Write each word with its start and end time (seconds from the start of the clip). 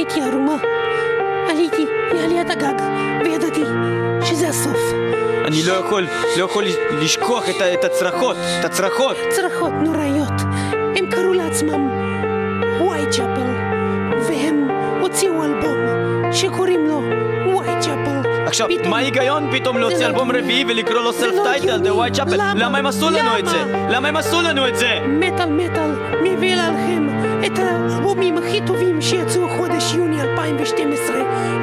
הייתי 0.00 0.20
ערומה. 0.20 0.56
עליתי 1.50 1.86
לעליית 2.12 2.50
הגג, 2.50 2.82
וידעתי 3.24 3.64
שזה 4.24 4.48
הסוף. 4.48 4.78
אני 5.44 5.62
לא 5.66 5.72
יכול, 5.72 6.06
לא 6.36 6.44
יכול 6.44 6.64
לשכוח 7.02 7.48
את, 7.48 7.62
את 7.74 7.84
הצרחות, 7.84 8.36
את 8.60 8.64
הצרחות. 8.64 9.16
צרחות 9.28 9.72
נוראיות. 9.72 10.32
הם 10.96 11.10
קראו 11.10 11.32
לעצמם 11.32 11.90
Whitechapel, 12.80 13.50
והם 14.28 14.68
הוציאו 15.00 15.44
אלבום 15.44 15.76
שקוראים 16.32 16.86
לו 16.86 17.02
Whitechapel. 17.54 18.20
עכשיו, 18.46 18.68
מה 18.88 18.96
ההיגיון 18.96 19.50
פתאום 19.52 19.78
להוציא 19.78 20.06
אלבום. 20.06 20.30
רביעי 20.30 20.64
ולקרוא 20.68 21.00
לו 21.00 21.12
self 21.12 21.34
title. 21.42 21.80
The 21.84 21.88
White 21.88 22.16
Chapel? 22.16 22.36
למה? 22.54 22.78
הם 22.78 22.86
עשו 22.86 23.10
לנו 23.10 23.38
את 23.38 23.46
זה? 23.46 23.64
למה 23.90 24.08
הם 24.08 24.16
עשו 24.16 24.40
לנו 24.42 24.68
את 24.68 24.76
זה? 24.76 24.98
מטאל 25.08 25.50
מטאל 25.50 25.90
מביא 26.22 26.54
לכם 26.54 27.08
את 27.46 27.58
האלבומים 27.58 28.38
הכי 28.38 28.60
טובים 28.66 29.02
שיצאו 29.02 29.48
חודש 29.80 29.94
יוני 29.94 30.22
2012 30.22 31.16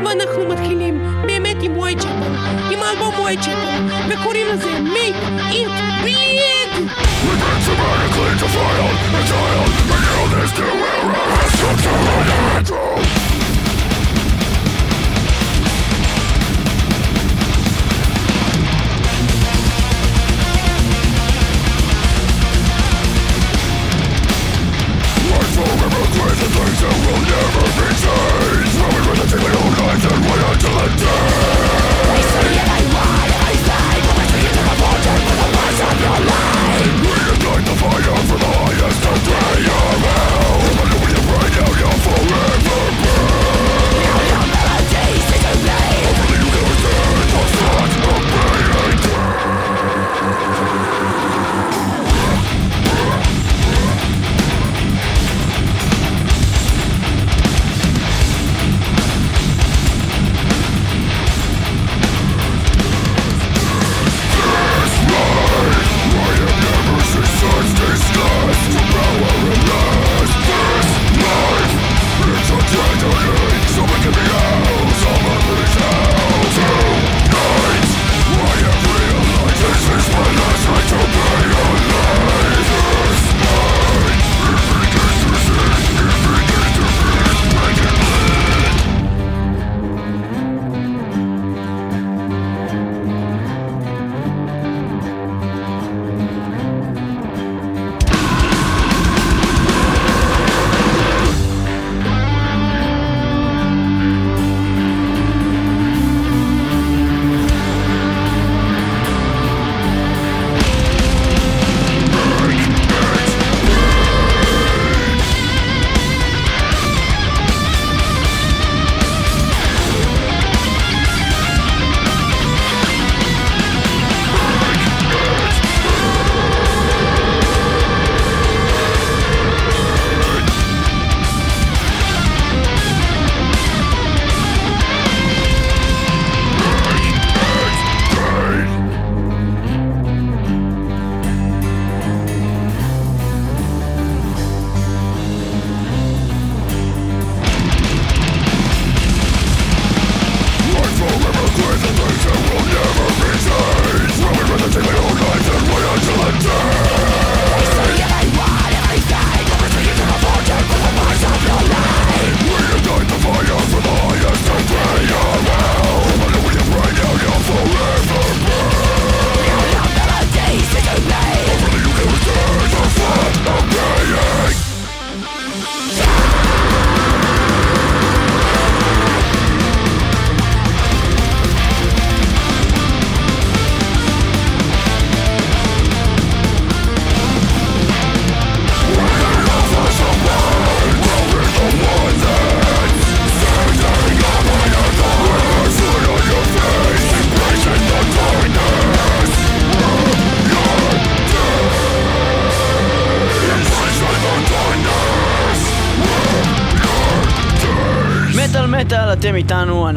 ואנחנו 0.05 0.47
מתחילים 0.49 1.03
באמת 1.27 1.57
עם 1.61 1.77
ווייט 1.77 1.99
צ'אפל, 1.99 2.35
עם 2.71 2.79
האלבום 2.83 3.13
ווייט 3.19 3.39
צ'אפל 3.41 3.83
וקוראים 4.09 4.47
לזה 4.47 4.77
Make 4.77 5.51
It 5.51 6.03
Bleed! 6.03 6.81
מטאל 7.25 7.57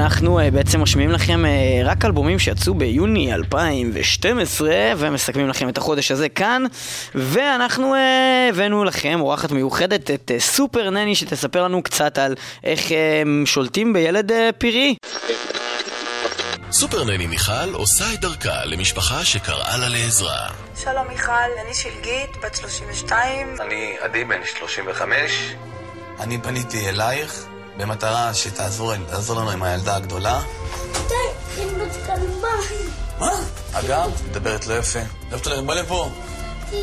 אנחנו 0.00 0.38
אה, 0.38 0.50
בעצם 0.50 0.80
משמיעים 0.80 1.10
לכם 1.10 1.44
אה, 1.46 1.50
רק 1.84 2.04
אלבומים 2.04 2.38
שיצאו 2.38 2.74
ביוני 2.74 3.34
2012 3.34 4.70
ומסכמים 4.96 5.48
לכם 5.48 5.68
את 5.68 5.78
החודש 5.78 6.10
הזה 6.10 6.28
כאן 6.28 6.62
ואנחנו 7.14 7.94
אה, 7.94 8.48
הבאנו 8.48 8.84
לכם 8.84 9.20
אורחת 9.20 9.52
מיוחדת 9.52 10.10
את 10.10 10.30
סופר 10.38 10.90
נני 10.90 11.14
שתספר 11.14 11.64
לנו 11.64 11.82
קצת 11.82 12.18
על 12.18 12.34
איך 12.64 12.80
הם 13.22 13.42
שולטים 13.46 13.92
בילד 13.92 14.32
פראי. 14.58 14.94
סופר 16.70 17.04
נני 17.04 17.26
מיכל 17.26 17.72
עושה 17.72 18.04
את 18.14 18.20
דרכה 18.20 18.64
למשפחה 18.64 19.24
שקראה 19.24 19.76
לה 19.78 19.88
לעזרה. 19.88 20.48
שלום 20.82 21.08
מיכל, 21.08 21.32
אני 21.64 21.74
שלגית, 21.74 22.36
בת 22.42 22.54
32. 22.54 23.56
אני 23.60 23.94
עדי 24.00 24.24
בן 24.24 24.40
35. 24.58 25.54
אני 26.20 26.38
פניתי 26.42 26.88
אלייך 26.88 27.49
במטרה 27.80 28.34
שתעזור 28.34 28.92
תעזור 29.06 29.40
לנו 29.40 29.50
עם 29.50 29.62
הילדה 29.62 29.96
הגדולה. 29.96 30.40
מים. 32.18 32.90
מה? 33.18 33.30
אגב, 33.72 34.10
מדברת 34.30 34.66
לא 34.66 34.74
יפה. 34.74 34.98
לא 35.30 35.36
יפה, 35.36 35.50
בוא 35.62 35.74
לפה. 35.74 36.10
לא 36.72 36.78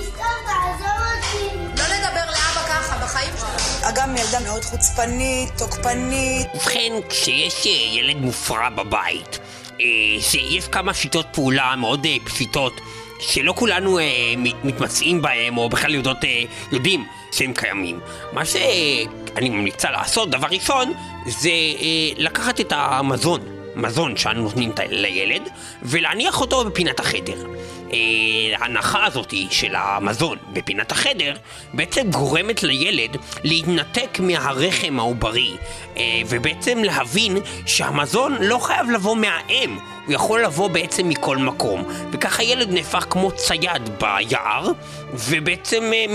לדבר 1.86 2.26
לאבא 2.26 2.64
ככה, 2.70 2.98
בחיים 3.06 3.34
שלו. 3.38 3.90
אגם 3.90 4.16
ילדה 4.18 4.40
מאוד 4.40 4.66
חוצפנית, 4.66 5.50
תוקפנית. 5.58 6.48
ובכן, 6.56 6.94
כשיש 7.10 7.68
אה, 7.68 7.72
ילד 7.72 8.18
מופרע 8.18 8.70
בבית, 8.70 9.40
אה, 9.82 9.86
יש 10.34 10.68
כמה 10.68 10.94
שיטות 10.94 11.26
פעולה 11.32 11.76
מאוד 11.76 12.06
אה, 12.06 12.16
פשוטות, 12.26 12.74
שלא 13.20 13.54
כולנו 13.58 14.00
אה, 14.00 14.04
מת- 14.38 14.64
מתמצאים 14.64 15.22
בהם, 15.22 15.58
או 15.58 15.70
בכלל 15.70 15.96
יודעות, 15.96 16.24
אה, 16.24 16.44
יודעים 16.72 17.08
שהם 17.32 17.54
קיימים. 17.54 18.00
מה 18.34 18.42
אני 19.36 19.50
ממליצה 19.50 19.92
לעשות, 19.92 20.30
דבר 20.30 20.48
ראשון, 20.48 20.94
זה 21.26 21.50
אה, 21.50 22.10
לקחת 22.18 22.60
את 22.60 22.74
המזון, 22.76 23.42
מזון 23.76 24.18
שאנו 24.18 24.42
נותנים 24.42 24.72
לילד, 24.90 25.50
ולהניח 25.84 26.42
אותו 26.42 26.66
בפינת 26.66 27.00
החדר. 27.00 27.38
אה, 27.94 27.98
ההנחה 28.60 29.06
הזאת 29.06 29.34
של 29.50 29.76
המזון 29.76 30.38
בפינת 30.54 30.92
החדר 30.92 31.34
בעצם 31.74 32.12
גורמת 32.12 32.64
לילד 32.64 33.18
להתנתק 33.44 34.20
מהרחם 34.20 35.00
העוברי 35.00 35.52
אה, 35.98 36.22
ובעצם 36.30 36.84
להבין 36.84 37.38
שהמזון 37.66 38.38
לא 38.40 38.58
חייב 38.58 38.90
לבוא 38.90 39.16
מהאם, 39.16 39.78
הוא 40.06 40.14
יכול 40.14 40.44
לבוא 40.44 40.68
בעצם 40.68 41.10
מכל 41.10 41.38
מקום 41.38 41.84
וככה 42.12 42.44
ילד 42.44 42.72
נהפך 42.72 43.06
כמו 43.10 43.32
צייד 43.32 43.90
ביער 44.00 44.72
ובעצם 45.14 45.92
אה, 45.94 46.06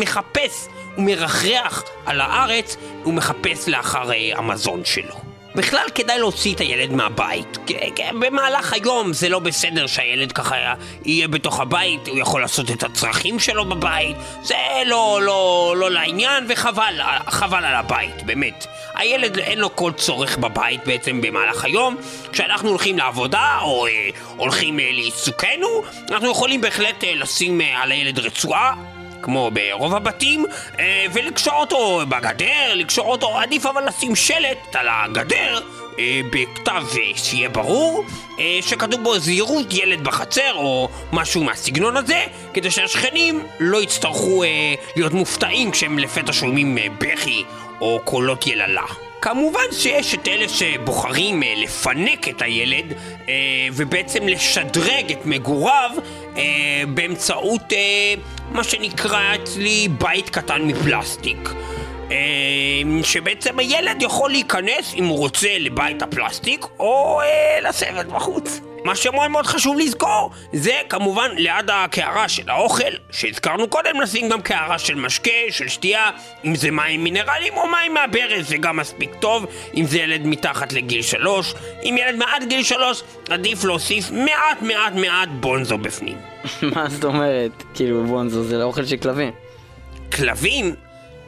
מחפש 0.97 1.23
ומרחרח 1.23 1.83
על 2.07 2.21
הארץ 2.21 2.77
ומחפש 3.07 3.69
לאחר 3.69 4.13
אה, 4.13 4.31
המזון 4.37 4.85
שלו. 4.85 5.33
בכלל 5.55 5.87
כדאי 5.95 6.19
להוציא 6.19 6.55
את 6.55 6.61
הילד 6.61 6.93
מהבית. 6.93 7.59
במהלך 8.21 8.73
היום 8.73 9.13
זה 9.13 9.29
לא 9.29 9.39
בסדר 9.39 9.87
שהילד 9.87 10.33
ככה 10.33 10.57
יהיה 11.05 11.29
בתוך 11.29 11.61
הבית, 11.61 12.09
הוא 12.09 12.19
יכול 12.19 12.41
לעשות 12.41 12.71
את 12.71 12.83
הצרכים 12.83 13.39
שלו 13.39 13.65
בבית. 13.65 14.17
זה 14.43 14.55
לא, 14.87 15.21
לא, 15.23 15.75
לא 15.79 15.91
לעניין 15.91 16.47
וחבל, 16.49 17.01
חבל 17.29 17.65
על 17.65 17.75
הבית, 17.75 18.23
באמת. 18.23 18.67
הילד 18.95 19.39
אין 19.39 19.59
לו 19.59 19.77
כל 19.77 19.93
צורך 19.93 20.39
בבית 20.39 20.81
בעצם 20.87 21.21
במהלך 21.21 21.65
היום. 21.65 21.97
כשאנחנו 22.33 22.69
הולכים 22.69 22.99
לעבודה 22.99 23.59
או 23.63 23.87
אה, 23.87 24.09
הולכים 24.37 24.81
אה, 24.81 24.89
לעיסוקנו, 24.93 25.83
אנחנו 26.11 26.31
יכולים 26.31 26.61
בהחלט 26.61 27.05
אה, 27.05 27.15
לשים 27.15 27.61
אה, 27.61 27.83
על 27.83 27.93
הילד 27.93 28.19
רצועה. 28.19 28.92
כמו 29.23 29.51
ברוב 29.51 29.95
הבתים, 29.95 30.45
אה, 30.79 31.05
ולקשור 31.13 31.55
אותו 31.55 32.01
בגדר, 32.09 32.75
לקשור 32.75 33.07
אותו, 33.07 33.39
עדיף 33.39 33.67
אבל 33.67 33.89
לשים 33.89 34.17
שלט 34.17 34.77
על 34.77 34.87
הגדר, 34.91 35.61
אה, 35.99 36.21
בכתב 36.33 36.85
אה, 36.99 37.11
שיהיה 37.15 37.49
ברור, 37.49 38.05
שכתוב 38.61 39.03
בו 39.03 39.19
זהירות 39.19 39.75
ילד 39.75 40.05
בחצר, 40.05 40.55
או 40.55 40.89
משהו 41.13 41.45
מהסגנון 41.45 41.97
הזה, 41.97 42.25
כדי 42.55 42.71
שהשכנים 42.71 43.43
לא 43.61 43.83
יצטרכו 43.83 44.43
להיות 44.97 45.13
מופתעים 45.13 45.71
כשהם 45.71 45.99
לפתע 45.99 46.33
שומעים 46.33 46.79
בכי 46.99 47.45
או 47.81 48.01
קולות 48.05 48.47
יללה. 48.47 48.85
כמובן 49.21 49.61
שיש 49.73 50.15
את 50.15 50.29
אלה 50.29 50.49
שבוחרים 50.49 51.43
לפנק 51.57 52.29
את 52.29 52.43
הילד 52.43 52.85
ובעצם 53.73 54.29
לשדרג 54.29 55.13
את 55.13 55.27
מגוריו 55.27 55.91
באמצעות 56.89 57.73
מה 58.55 58.65
שנקרא 58.65 59.35
אצלי 59.35 59.89
בית 59.99 60.31
קטן 60.31 60.63
מפלסטיק. 60.63 61.49
אה, 62.11 62.17
שבעצם 63.03 63.59
הילד 63.59 64.03
יכול 64.03 64.31
להיכנס 64.31 64.95
אם 64.95 65.05
הוא 65.05 65.19
רוצה 65.19 65.59
לבית 65.59 66.03
הפלסטיק 66.03 66.67
או 66.79 67.21
אה, 67.21 67.61
לשבת 67.69 68.07
בחוץ. 68.07 68.61
מה 68.85 68.97
שמאוד 68.97 69.31
מאוד 69.31 69.47
חשוב 69.47 69.79
לזכור 69.79 70.31
זה 70.53 70.73
כמובן 70.89 71.31
ליד 71.35 71.71
הקערה 71.73 72.29
של 72.29 72.51
האוכל 72.51 72.93
שהזכרנו 73.11 73.69
קודם 73.69 74.01
לשים 74.01 74.29
גם 74.29 74.43
קערה 74.43 74.79
של 74.79 74.95
משקה, 74.95 75.31
של 75.51 75.69
שתייה 75.69 76.11
אם 76.45 76.55
זה 76.55 76.71
מים 76.71 77.05
מינרליים 77.05 77.57
או 77.57 77.67
מים 77.67 77.95
מהברז 77.95 78.49
זה 78.49 78.57
גם 78.57 78.77
מספיק 78.77 79.15
טוב 79.21 79.47
אם 79.77 79.85
זה 79.85 79.99
ילד 79.99 80.27
מתחת 80.27 80.73
לגיל 80.73 81.03
שלוש 81.03 81.55
אם 81.83 81.97
ילד 81.99 82.17
מעט 82.17 82.43
גיל 82.49 82.63
שלוש 82.63 83.03
עדיף 83.31 83.65
להוסיף 83.65 84.11
מעט 84.11 84.63
מעט 84.63 84.93
מעט 84.93 85.29
בונזו 85.41 85.79
בפנים 85.79 86.32
מה 86.75 86.89
זאת 86.89 87.05
אומרת? 87.05 87.65
כאילו 87.75 88.05
בונזו 88.05 88.43
זה 88.43 88.59
לאוכל 88.59 88.85
של 88.85 88.97
כלבים. 88.97 89.31
כלבים? 90.17 90.75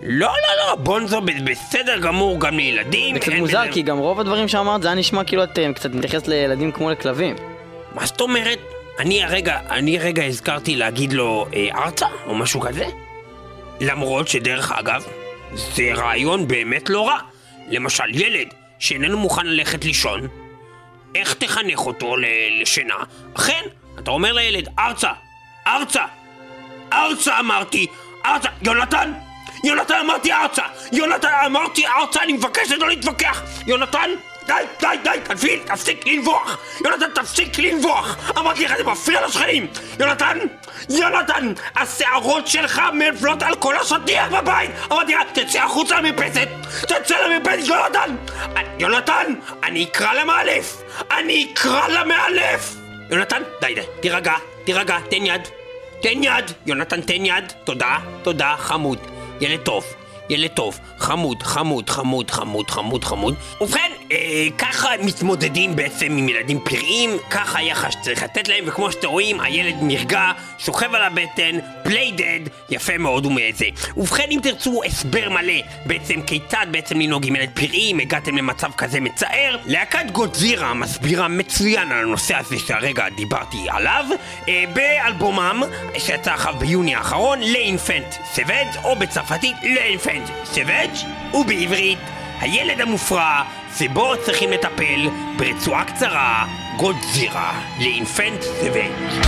לא 0.03 0.27
לא 0.27 0.67
לא 0.67 0.75
בונזו 0.75 1.21
בסדר 1.45 1.99
גמור 1.99 2.41
גם 2.41 2.57
לילדים 2.57 3.15
זה 3.15 3.21
קצת 3.21 3.33
מוזר 3.33 3.63
כי 3.73 3.83
גם 3.83 3.99
רוב 3.99 4.21
הדברים 4.21 4.49
שאמרת 4.49 4.83
זה 4.83 4.89
היה 4.89 4.95
נשמע 4.95 5.25
כאילו 5.25 5.45
את 5.45 5.59
אה, 5.59 5.73
קצת 5.73 5.91
מתייחסת 5.95 6.29
לילדים 6.29 6.73
כמו 6.73 6.91
לכלבים. 6.91 7.37
מה 7.95 8.07
זאת 8.07 8.21
אומרת? 8.21 8.59
אני 8.99 9.25
הרגע, 9.25 9.59
אני 9.71 9.99
הרגע 9.99 10.25
הזכרתי 10.25 10.77
להגיד 10.77 11.13
לו 11.13 11.47
אה, 11.55 11.69
ארצה 11.75 12.07
או 12.27 12.35
משהו 12.35 12.61
כזה? 12.61 12.87
למרות 13.81 14.29
שדרך 14.29 14.73
אגב, 14.73 15.07
זה 15.55 15.93
רעיון 15.95 16.49
באמת 16.49 16.91
לא 16.91 17.09
רע. 17.09 17.19
למשל, 17.69 18.05
ילד 18.11 18.49
שאיננו 18.79 19.19
מוכן 19.19 19.47
ללכת 19.47 19.85
לישון, 19.85 20.29
איך 21.15 21.35
תחנך 21.35 21.79
אותו 21.79 22.15
לשינה? 22.61 22.95
אכן, 23.35 23.63
אתה 23.99 24.11
אומר 24.11 24.33
לילד, 24.33 24.69
ארצה, 24.79 25.11
ארצה, 25.67 26.05
ארצה 26.93 27.39
אמרתי, 27.41 27.87
ארצה, 28.27 28.49
יונתן! 28.63 29.13
יונתן 29.65 29.95
אמרתי 29.95 30.33
ארצה! 30.33 30.63
יונתן 30.93 31.29
אמרתי 31.47 31.87
ארצה, 31.87 32.23
אני 32.23 32.33
מבקש 32.33 32.71
לא 32.73 32.89
להתווכח! 32.89 33.43
יונתן! 33.67 34.11
די, 34.47 34.53
די, 34.81 34.97
די, 35.05 35.19
תפסיק, 35.25 35.63
תפסיק 35.67 36.07
לנבוח! 36.07 36.59
יונתן, 36.85 37.07
תפסיק 37.15 37.59
לנבוח! 37.59 38.31
אמרתי 38.39 38.65
לך, 38.65 38.77
זה 38.77 38.85
מפריע 38.85 39.27
לשכנים! 39.27 39.67
יונתן! 40.01 40.39
יונתן! 40.89 41.53
השערות 41.77 42.47
שלך 42.47 42.83
נופלות 42.93 43.43
על 43.43 43.55
כל 43.55 43.77
השטיח 43.77 44.29
בבית! 44.29 44.71
אמרתי 44.93 45.15
לך, 45.15 45.23
תצא 45.33 45.63
החוצה 45.63 46.01
למרפסת! 46.01 46.49
תצא 46.81 47.17
למרפסת, 47.27 47.69
יונתן! 47.69 48.17
יונתן! 48.79 49.35
אני 49.63 49.85
אקרא 49.85 50.13
למאלף! 50.13 50.83
אני 51.11 51.53
אקרא 51.53 51.89
למאלף! 51.89 52.84
יונתן, 53.11 53.43
די, 53.61 53.75
די, 53.75 53.81
תירגע, 54.01 54.35
תירגע, 54.65 54.99
תן 55.11 55.27
יד. 55.27 55.49
תן 56.01 56.23
יד! 56.23 56.45
יונתן, 56.67 57.01
תן 57.01 57.27
יד! 57.27 57.53
תודה, 57.65 57.97
תודה, 58.23 58.55
חמוד. 58.59 58.99
ילד 59.41 59.61
טוב, 59.61 59.85
ילד 60.31 60.51
טוב, 60.51 60.79
חמוד, 60.99 61.43
חמוד, 61.43 61.91
חמוד, 61.91 62.31
חמוד, 62.31 62.71
חמוד, 62.71 63.05
חמוד. 63.05 63.35
ובכן, 63.61 63.93
ככה 64.59 64.89
מתמודדים 65.03 65.77
בעצם 65.77 66.07
עם 66.07 66.29
ילדים 66.29 66.61
פראיים, 66.61 67.11
ככה 67.31 67.59
היחס 67.59 67.93
שצריך 67.93 68.23
לתת 68.23 68.49
להם, 68.49 68.65
וכמו 68.67 68.93
שאתם 68.93 69.09
רואים, 69.09 69.41
הילד 69.41 69.75
נרגע, 69.83 70.33
שוכב 70.59 70.95
על 70.95 71.03
הבטן, 71.03 71.59
פליי 71.83 72.13
דד, 72.13 72.51
יפה 72.71 72.99
מאוד 72.99 73.27
ומזה. 73.27 73.67
ובכן, 73.97 74.27
אם 74.31 74.39
תרצו 74.43 74.81
הסבר 74.85 75.29
מלא, 75.31 75.55
בעצם 75.87 76.23
כיצד 76.23 76.67
בעצם 76.71 77.01
לנהוג 77.01 77.27
עם 77.27 77.37
ילד 77.37 77.51
פראי, 77.55 77.93
הגעתם 78.03 78.37
למצב 78.37 78.71
כזה 78.77 79.01
מצער, 79.01 79.57
להקת 79.67 80.11
גודזירה 80.13 80.75
מסבירה 80.75 81.29
מצוין 81.29 81.93
על 81.93 81.99
הנושא 81.99 82.37
הזה 82.37 82.59
שהרגע 82.59 83.09
דיברתי 83.09 83.67
עליו, 83.69 84.05
אה, 84.49 84.65
באלבומם, 84.73 85.63
שיצא 85.99 86.35
אחריו 86.35 86.55
ביוני 86.59 86.95
האחרון, 86.95 87.41
לאינפנט 87.41 88.15
סווד, 88.35 88.85
או 88.85 88.97
בצרפתית 88.97 89.57
לאינפנט 89.63 90.29
סווד, 90.45 90.91
ובעברית, 91.35 91.99
הילד 92.41 92.81
המופרע, 92.81 93.43
שבו 93.79 94.13
צריכים 94.25 94.51
לטפל 94.51 95.09
ברצועה 95.39 95.85
קצרה, 95.85 96.47
גודזירה, 96.77 97.61
לאינפנט 97.81 98.43
סווד. 98.43 99.25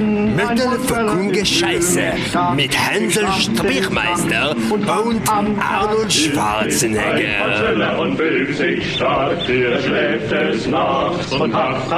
Mütterfuckunge 0.00 1.44
Scheiße 1.44 2.12
mit 2.56 2.76
Hänsel 2.76 3.26
Strichmeister 3.38 4.56
und 4.70 4.88
Arnold 4.88 6.12
Schwarzenegger. 6.12 7.98
Und 7.98 8.18
sich 8.56 8.94
stark, 8.94 9.46
dir 9.46 9.80
schläft 9.80 10.32
es 10.32 10.66
nachts 10.66 11.32
und 11.32 11.54
hat 11.54 11.90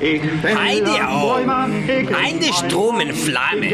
Heide 0.00 1.08
Augen, 1.08 1.50
eine 1.50 2.52
Stromenflamme, 2.52 3.66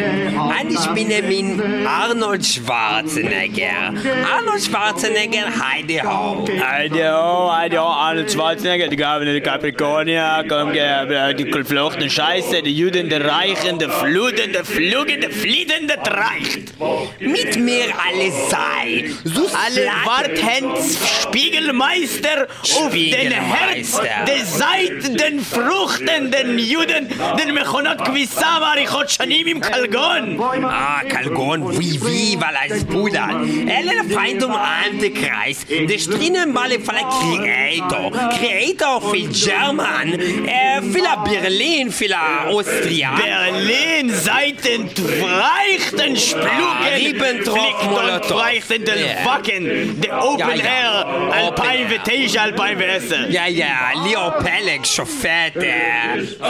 eine 0.59 0.78
Spinne 0.78 1.23
mit 1.23 1.87
Arnold 1.87 2.45
Schwarzenegger. 2.45 3.95
Arnold 4.37 4.62
Schwarzenegger, 4.62 5.47
Heide 5.47 6.09
Augen. 6.09 6.61
Heide 6.61 7.16
Augen, 7.16 7.57
Heide 7.57 7.81
Augen, 7.81 7.95
Arnold 7.95 8.33
Schwarzenegger, 8.33 8.88
die 8.88 8.97
Gaben 8.97 9.26
der 9.26 9.40
Capricornia, 9.40 10.40
äh, 10.40 11.35
die 11.35 11.45
geflochtene 11.45 12.11
Scheiße, 12.11 12.62
die 12.62 12.76
Juden 12.76 13.09
der 13.09 13.25
Reichen, 13.28 13.78
die 13.78 13.88
Fluten, 13.88 14.52
die 14.52 14.64
Flugen, 14.64 15.21
die 15.21 15.28
Flieden, 15.28 15.88
die 15.88 16.11
Reicht. 16.11 16.75
Mit 17.21 17.56
mir 17.59 17.87
alle 18.06 18.30
sei. 18.50 19.11
So 19.25 19.49
alle 19.64 19.90
Warthens 20.04 20.99
Spiegelmeister 21.23 22.47
auf 22.78 22.92
den 22.92 23.33
Herz, 23.33 24.00
der 24.26 24.45
Seit, 24.45 25.21
den 25.21 25.40
Fruchten, 25.40 26.30
den 26.30 26.59
Juden, 26.59 27.09
den 27.38 27.54
Mechonot 27.54 28.04
Kvisa, 28.04 28.61
Marichot 28.61 29.11
Shanim 29.11 29.47
im 29.47 29.61
Kalgon. 29.61 30.40
Ah, 30.40 31.02
Kalgon, 31.09 31.78
wie, 31.78 32.00
wie, 32.02 32.38
weil 32.40 32.56
als 32.56 32.85
Bruder. 32.85 33.28
Elle 33.66 34.04
Feind 34.14 34.45
um 34.45 34.52
Antikreis, 34.52 35.66
der 35.68 35.99
Strinen 35.99 36.52
Male 36.52 36.78
von 36.80 36.95
Creator. 36.95 38.12
Creator 38.38 39.00
für 39.00 39.28
German, 39.28 40.12
äh, 40.14 40.83
für 40.83 41.06
Berlin, 41.25 41.90
für 41.90 42.14
Austria. 42.47 43.15
Berlin, 43.16 44.12
seit 44.12 44.64
den 44.64 44.88
Freichten 44.90 46.16
Splugen, 46.16 46.94
Ribbentrop, 46.96 47.85
Molotow. 47.85 48.40
Freichten 48.40 48.85
den 48.85 49.25
Wacken, 49.25 50.00
der 50.00 50.25
Open 50.25 50.61
Air, 50.61 51.06
Alpine 51.32 51.90
Vetage, 51.90 52.40
Alpine 52.40 52.78
Wesse. 52.78 53.26
Ja, 53.28 53.46
ja, 53.46 53.92
Leo 54.04 54.30
Pelek, 54.42 54.87
Chauffette, 54.87 55.66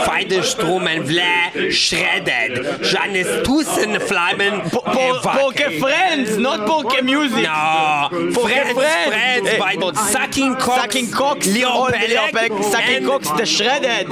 Feidenstrumen, 0.05 1.05
Vle, 1.05 1.71
Shredded, 1.71 2.81
Janis 2.91 3.27
Tussen, 3.43 3.99
Flammen, 4.01 4.61
Poke 4.71 5.71
Friends, 5.79 6.37
not 6.37 6.65
Poke 6.65 7.01
Music. 7.03 7.43
No, 7.43 8.09
Friends, 8.33 8.73
Friends, 8.73 9.49
by 9.57 9.77
Sucking 10.11 10.55
Cox, 10.55 10.81
Sucking 10.81 11.11
Cox, 11.11 11.45
Leo 11.47 11.85
und 11.85 11.93
Pelek, 11.93 12.51
Sucking 12.63 13.05
Cox, 13.05 13.33
der 13.35 13.45
Shredded. 13.45 14.07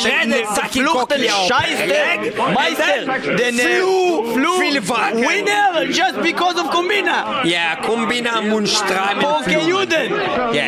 Shredded, 0.00 0.46
Sucking 0.54 0.84
Cox, 0.86 1.16
Leo 1.16 1.46
Pelek. 1.48 1.95
Der 1.96 2.48
Meister, 2.52 3.36
den 3.36 3.58
Flu. 3.58 4.06
Winner, 5.14 5.84
just 5.90 6.22
because 6.22 6.56
of 6.58 6.70
Combina. 6.70 7.42
Ja, 7.44 7.76
Kombina 7.76 8.40
Mundstrahl 8.40 9.16
mit 9.16 9.24
Poke 9.24 9.60
Juden. 9.60 10.12
Ja. 10.52 10.64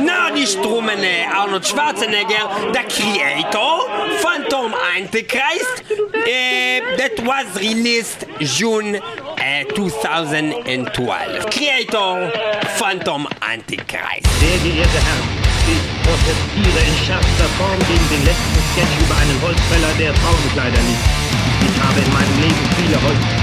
Na, 0.00 0.30
die 0.30 0.46
Strumen 0.46 1.02
äh, 1.02 1.26
Arnold 1.32 1.66
Schwarzenegger, 1.66 2.50
der 2.74 2.84
Creator, 2.84 3.86
Phantom 4.20 4.74
Antichrist, 4.96 5.84
äh, 6.26 6.80
that 6.96 7.24
was 7.26 7.60
released 7.60 8.26
June 8.40 9.00
äh, 9.36 9.64
2012. 9.74 11.46
Creator, 11.50 12.32
Phantom 12.76 13.26
Antichrist. 13.40 14.26
Sehr 14.40 14.58
geehrte 14.58 14.98
Herren, 14.98 15.28
ich 15.68 15.82
protestiere 16.02 16.80
in 16.86 17.06
schärfster 17.06 17.48
Form 17.58 17.78
gegen 17.88 18.08
den 18.10 18.24
letzten 18.24 18.61
Sketch 18.72 19.04
über 19.04 19.16
einen 19.18 19.42
Holzfäller, 19.42 19.92
der 19.98 20.14
Frauenkleider 20.14 20.80
liebt. 20.80 21.74
Ich 21.74 21.82
habe 21.82 22.00
in 22.00 22.10
meinem 22.10 22.40
Leben 22.40 22.56
viele 22.78 23.02
Holz... 23.02 23.41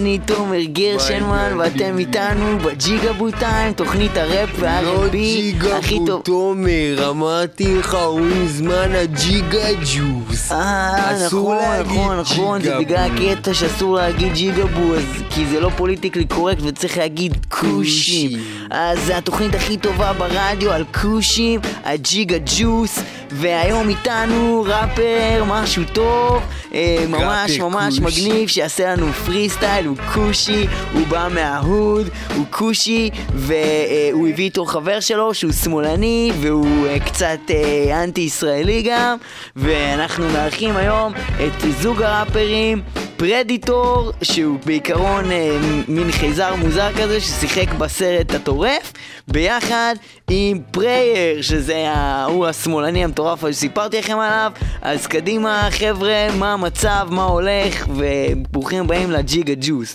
אני 0.00 0.18
תומר 0.26 0.62
גרשנמן 0.62 1.58
ואתם 1.58 1.98
איתנו 1.98 2.58
ב 2.58 3.12
Jigaboo 3.12 3.50
Time 3.50 3.72
תוכנית 3.72 4.16
הראפ 4.16 4.48
וה 4.58 4.96
R&B 4.96 5.54
הכי 5.78 5.98
טוב 6.06 6.22
תומר, 6.22 7.10
אמרתי 7.10 7.76
לך, 7.76 7.94
הוא 7.94 8.20
מזמן 8.20 8.94
הג'יגה 8.94 9.68
ג'וס. 9.80 10.52
אה, 10.52 11.26
נכון, 11.26 11.56
נכון, 11.84 12.18
נכון, 12.18 12.60
זה 12.62 12.68
Jigga 12.68 12.78
בגלל 12.80 13.08
boo. 13.08 13.30
הקטע 13.30 13.54
שאסור 13.54 13.96
להגיד 13.96 14.34
jigaboo, 14.34 14.92
כי 15.30 15.46
זה 15.46 15.60
לא 15.60 15.70
פוליטיקלי 15.76 16.24
קורקט 16.24 16.62
וצריך 16.62 16.98
להגיד 16.98 17.36
כושים. 17.48 18.38
אז 18.70 18.98
זה 19.06 19.18
התוכנית 19.18 19.54
הכי 19.54 19.76
טובה 19.76 20.12
ברדיו 20.12 20.72
על 20.72 20.84
כושים, 21.02 21.60
הג'יגה 21.84 22.36
ג'וס, 22.58 22.98
והיום 23.30 23.88
איתנו 23.88 24.64
ראפר, 24.68 25.44
משהו 25.46 25.82
טוב, 25.92 26.42
ממש 27.08 27.50
ראפר 27.50 27.68
ממש 27.68 28.00
כושי. 28.00 28.28
מגניב, 28.28 28.48
שיעשה 28.48 28.92
לנו 28.92 29.12
פרי 29.12 29.48
סטייל, 29.48 29.86
הוא 29.86 29.96
כושי, 30.14 30.66
הוא 30.92 31.06
בא 31.06 31.28
מה 31.34 31.55
hood, 31.55 32.08
הוא 32.34 32.44
כושי, 32.50 33.10
והוא 33.34 34.28
הביא 34.28 34.44
איתו 34.44 34.64
חבר 34.64 35.00
שלו 35.00 35.34
שהוא 35.34 35.52
שמאלני, 35.52 36.32
והוא 36.40 36.86
אה, 36.86 37.00
קצת 37.00 37.38
אה, 37.50 38.04
אנטי 38.04 38.20
ישראלי 38.20 38.82
גם, 38.82 39.16
ואנחנו 39.56 40.28
מארחים 40.28 40.76
היום 40.76 41.12
את 41.46 41.82
זוג 41.82 42.02
הראפרים. 42.02 42.82
Predator, 43.18 44.12
שהוא 44.22 44.58
בעיקרון 44.66 45.30
אה, 45.32 45.58
מין 45.88 46.12
חייזר 46.12 46.54
מוזר 46.54 46.92
כזה 46.92 47.20
ששיחק 47.20 47.72
בסרט 47.72 48.34
הטורף, 48.34 48.92
ביחד 49.28 49.94
עם 50.30 50.58
Prayer, 50.70 51.42
שזה 51.42 51.84
ההוא 51.88 52.46
השמאלני 52.46 53.04
המטורף 53.04 53.50
שסיפרתי 53.50 53.98
לכם 53.98 54.18
עליו. 54.18 54.52
אז 54.82 55.06
קדימה 55.06 55.68
חבר'ה, 55.70 56.28
מה 56.38 56.54
המצב, 56.58 57.08
מה 57.10 57.24
הולך, 57.24 57.86
וברוכים 57.88 58.84
הבאים 58.84 59.10
לג'יגה 59.10 59.52
ג'וס. 59.60 59.94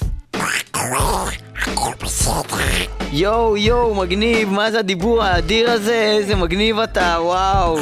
יואו 3.12 3.58
יואו 3.58 3.96
מגניב, 3.96 4.50
מה 4.50 4.72
זה 4.72 4.80
הדיבור 4.80 5.24
האדיר 5.24 5.72
הזה? 5.72 5.94
איזה 5.94 6.36
מגניב 6.36 6.80
אתה, 6.80 7.18
וואו. 7.20 7.78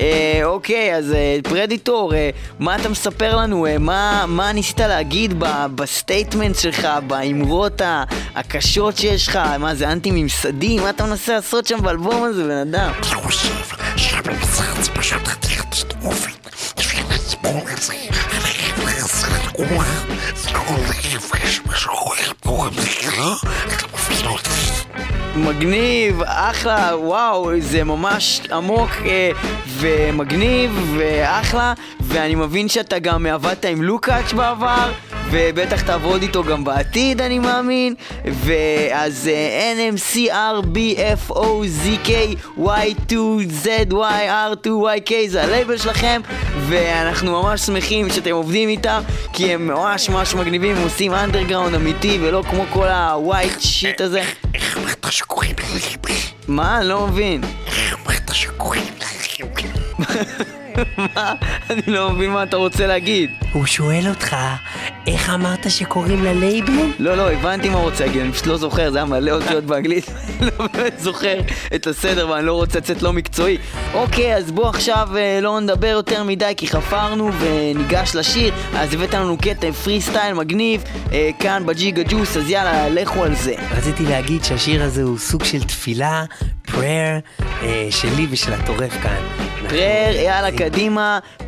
אה, 0.00 0.40
אוקיי, 0.44 0.96
אז 0.96 1.12
אה, 1.12 1.38
Predator, 1.44 2.14
אה, 2.14 2.30
מה 2.58 2.76
אתה 2.76 2.88
מספר 2.88 3.36
לנו? 3.36 3.66
אה, 3.66 3.78
מה, 3.78 4.24
מה 4.28 4.52
ניסית 4.52 4.80
להגיד 4.80 5.34
ב 5.74 5.82
statement 5.82 6.58
שלך, 6.58 6.88
באמרות 7.06 7.82
הקשות 8.34 8.96
שיש 8.96 9.28
לך? 9.28 9.36
מה 9.58 9.74
זה 9.74 9.92
אנטי 9.92 10.10
ממסדי? 10.10 10.78
מה 10.78 10.90
אתה 10.90 11.04
מנסה 11.04 11.34
לעשות 11.34 11.66
שם 11.66 11.82
באלבום 11.82 12.24
הזה, 12.24 12.44
בן 12.44 12.74
אדם? 12.74 12.92
Oh, 17.50 17.64
my 17.64 17.64
God. 24.22 24.67
מגניב, 25.38 26.22
אחלה, 26.26 26.90
וואו, 26.94 27.60
זה 27.60 27.84
ממש 27.84 28.40
עמוק 28.52 28.90
אה, 29.06 29.30
ומגניב 29.66 30.94
ואחלה 30.96 31.74
ואני 32.00 32.34
מבין 32.34 32.68
שאתה 32.68 32.98
גם 32.98 33.26
עבדת 33.26 33.64
עם 33.64 33.82
לוקאץ' 33.82 34.32
בעבר 34.32 34.90
ובטח 35.30 35.82
תעבוד 35.82 36.22
איתו 36.22 36.44
גם 36.44 36.64
בעתיד 36.64 37.20
אני 37.20 37.38
מאמין 37.38 37.94
ואז 38.24 39.28
אה, 39.28 39.72
NMCRBFOZK 39.90 42.10
Y2ZYR2YK 42.58 45.12
זה 45.28 45.42
הלייבל 45.42 45.78
שלכם 45.78 46.20
ואנחנו 46.68 47.42
ממש 47.42 47.60
שמחים 47.60 48.10
שאתם 48.10 48.32
עובדים 48.32 48.68
איתם 48.68 49.00
כי 49.32 49.54
הם 49.54 49.66
ממש 49.66 50.08
ממש 50.08 50.34
מגניבים, 50.34 50.76
הם 50.76 50.82
עושים 50.82 51.14
אנדרגראונד 51.14 51.74
אמיתי 51.74 52.18
ולא 52.22 52.42
כמו 52.50 52.64
כל 52.72 52.88
ה 52.88 53.00
white 53.00 53.60
shit 53.60 54.00
הזה 54.00 54.22
איך 54.54 54.78
אמרת 54.78 55.04
שקוראים? 55.28 55.54
מה? 56.48 56.78
אני 56.78 56.88
לא 56.88 57.06
מבין. 57.06 57.40
איך 57.66 57.96
אמרת 58.06 58.30
שקוראים? 58.34 58.84
מה? 60.96 61.34
אני 61.70 61.82
לא 61.86 62.10
מבין 62.10 62.30
מה 62.30 62.42
אתה 62.42 62.56
רוצה 62.56 62.86
להגיד. 62.86 63.30
הוא 63.52 63.66
שואל 63.66 64.08
אותך, 64.08 64.36
איך 65.06 65.30
אמרת 65.30 65.70
שקוראים 65.70 66.24
ללייבל? 66.24 66.72
לא, 66.98 67.16
לא, 67.16 67.32
הבנתי 67.32 67.68
מה 67.68 67.74
הוא 67.74 67.84
רוצה 67.84 68.06
להגיד, 68.06 68.22
אני 68.22 68.32
פשוט 68.32 68.46
לא 68.46 68.56
זוכר, 68.56 68.90
זה 68.90 68.98
היה 68.98 69.04
מלא 69.04 69.30
אותיות 69.30 69.64
באנגלית. 69.64 70.10
אני 70.40 70.50
לא 70.58 70.66
באמת 70.66 70.98
זוכר 70.98 71.40
את 71.74 71.86
הסדר 71.86 72.28
ואני 72.30 72.46
לא 72.46 72.52
רוצה 72.52 72.78
לצאת 72.78 73.02
לא 73.02 73.12
מקצועי. 73.12 73.58
אוקיי, 73.94 74.36
אז 74.36 74.50
בוא 74.50 74.68
עכשיו 74.68 75.08
אה, 75.16 75.38
לא 75.42 75.60
נדבר 75.60 75.86
יותר 75.86 76.22
מדי 76.22 76.52
כי 76.56 76.68
חפרנו 76.68 77.30
וניגש 77.40 78.14
לשיר. 78.14 78.54
אז 78.74 78.94
הבאת 78.94 79.14
לנו 79.14 79.38
קטע 79.38 79.72
פרי 79.72 80.00
סטייל 80.00 80.34
מגניב, 80.34 80.84
אה, 81.12 81.30
כאן 81.38 81.66
בג'יגה 81.66 82.02
ג'וס, 82.08 82.36
אז 82.36 82.50
יאללה, 82.50 82.88
לכו 82.88 83.24
על 83.24 83.34
זה. 83.34 83.54
רציתי 83.76 84.02
להגיד 84.02 84.44
שהשיר 84.44 84.82
הזה 84.82 85.02
הוא 85.02 85.18
סוג 85.18 85.44
של 85.44 85.62
תפילה, 85.62 86.24
prayer, 86.66 87.42
אה, 87.62 87.88
שלי 87.90 88.26
ושל 88.30 88.52
הטורף 88.52 88.92
כאן. 89.02 89.48
Prayer, 89.68 90.14
יאללה, 90.24 90.50
קדימה, 90.50 90.67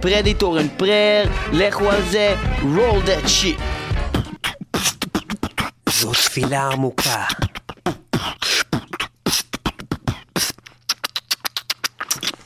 Predator 0.00 0.60
and 0.60 0.70
Prayer, 0.76 1.24
לכו 1.52 1.90
על 1.90 2.02
זה, 2.02 2.34
roll 2.60 3.06
that 3.06 3.26
shit. 3.26 3.60
זו 5.88 6.12
תפילה 6.12 6.68
עמוקה. 6.68 7.24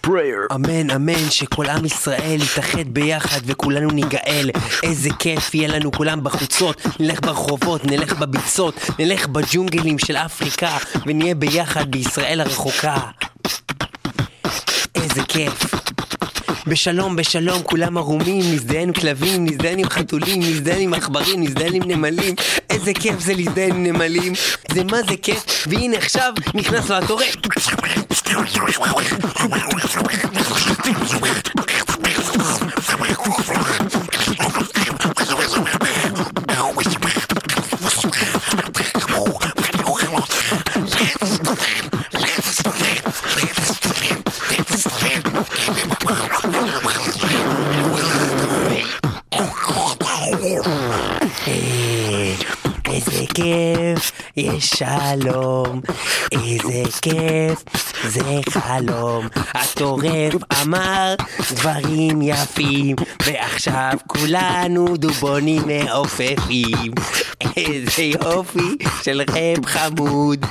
prayer. 0.06 0.54
אמן, 0.54 0.90
אמן, 0.90 1.30
שכל 1.30 1.66
עם 1.66 1.84
ישראל 1.84 2.38
יתאחד 2.42 2.88
ביחד 2.88 3.40
וכולנו 3.44 3.90
ניגאל. 3.90 4.50
איזה 4.82 5.08
כיף 5.18 5.54
יהיה 5.54 5.68
לנו 5.68 5.92
כולם 5.92 6.24
בחוצות, 6.24 6.82
נלך 7.00 7.20
ברחובות, 7.20 7.84
נלך 7.84 8.12
בביצות, 8.12 8.74
נלך 8.98 9.26
בג'ונגלים 9.26 9.98
של 9.98 10.16
אפריקה, 10.16 10.76
ונהיה 11.06 11.34
ביחד 11.34 11.90
בישראל 11.90 12.40
הרחוקה. 12.40 12.96
איזה 14.94 15.22
כיף. 15.28 15.83
בשלום, 16.66 17.16
בשלום, 17.16 17.62
כולם 17.62 17.96
ערומים, 17.96 18.54
נזדיין 18.54 18.92
כלבים, 18.92 19.44
נזדיין 19.44 19.78
עם 19.78 19.88
חתולים, 19.88 20.40
נזדיין 20.42 20.80
עם 20.80 20.94
עכברים, 20.94 21.42
נזדיין 21.42 21.74
עם 21.74 21.82
נמלים. 21.90 22.34
איזה 22.70 22.94
כיף 22.94 23.20
זה 23.20 23.34
להזדיין 23.34 23.70
עם 23.70 23.82
נמלים. 23.84 24.32
זה 24.72 24.84
מה 24.84 25.02
זה 25.08 25.16
כיף, 25.22 25.66
והנה 25.66 25.96
עכשיו 25.96 26.32
נכנס 26.54 26.90
לו 26.90 26.96
הטורף. 26.96 27.36
שלום, 54.60 55.80
איזה 56.32 56.82
כיף, 57.02 57.64
זה 58.08 58.40
חלום. 58.50 59.28
הטורף 59.54 60.34
אמר 60.62 61.14
דברים 61.52 62.22
יפים, 62.22 62.96
ועכשיו 63.26 63.92
כולנו 64.06 64.96
דובונים 64.96 65.62
מעופפים. 65.66 66.94
איזה 67.56 68.02
יופי 68.02 68.76
של 69.02 69.22
רב 69.28 69.66
חמוד. 69.66 70.46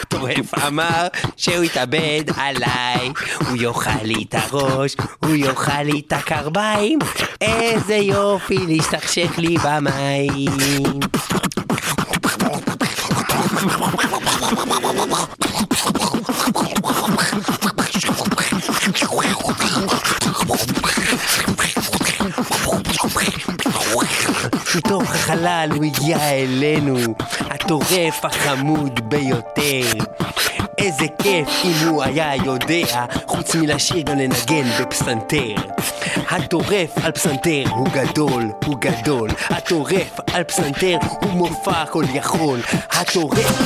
הטורף 0.00 0.54
אמר 0.66 1.06
שהוא 1.36 1.64
יתאבד 1.64 2.24
עליי, 2.36 3.12
הוא 3.48 3.56
יאכל 3.56 4.02
לי 4.02 4.24
את 4.28 4.34
הראש, 4.34 4.96
הוא 5.24 5.34
יאכל 5.34 5.82
לי 5.82 6.02
את 6.06 6.12
הקרביים. 6.12 6.98
איזה 7.40 7.94
יופי 7.94 8.58
להשתכשך 8.66 9.38
לי 9.38 9.56
במים. 9.64 11.00
מתוך 24.76 25.14
החלל 25.14 25.68
הוא 25.74 25.84
הגיע 25.84 26.30
אלינו, 26.30 26.96
הטורף 27.40 28.24
החמוד 28.24 29.00
ביותר. 29.08 29.92
איזה 30.78 31.06
כיף 31.22 31.48
אם 31.64 31.88
הוא 31.88 32.02
היה 32.02 32.36
יודע, 32.36 33.04
חוץ 33.26 33.54
מלשיר 33.54 34.02
גם 34.02 34.18
לנגן 34.18 34.70
בפסנתר. 34.80 35.54
הטורף 36.30 36.90
על 37.04 37.12
פסנתר 37.12 37.64
הוא 37.70 37.88
גדול, 37.88 38.42
הוא 38.64 38.76
גדול. 38.78 39.30
הטורף 39.50 40.20
על 40.32 40.44
פסנתר 40.44 40.98
הוא 41.20 41.30
מופע 41.30 41.86
כל 41.86 42.04
יכול. 42.14 42.60
הטורף... 42.90 43.60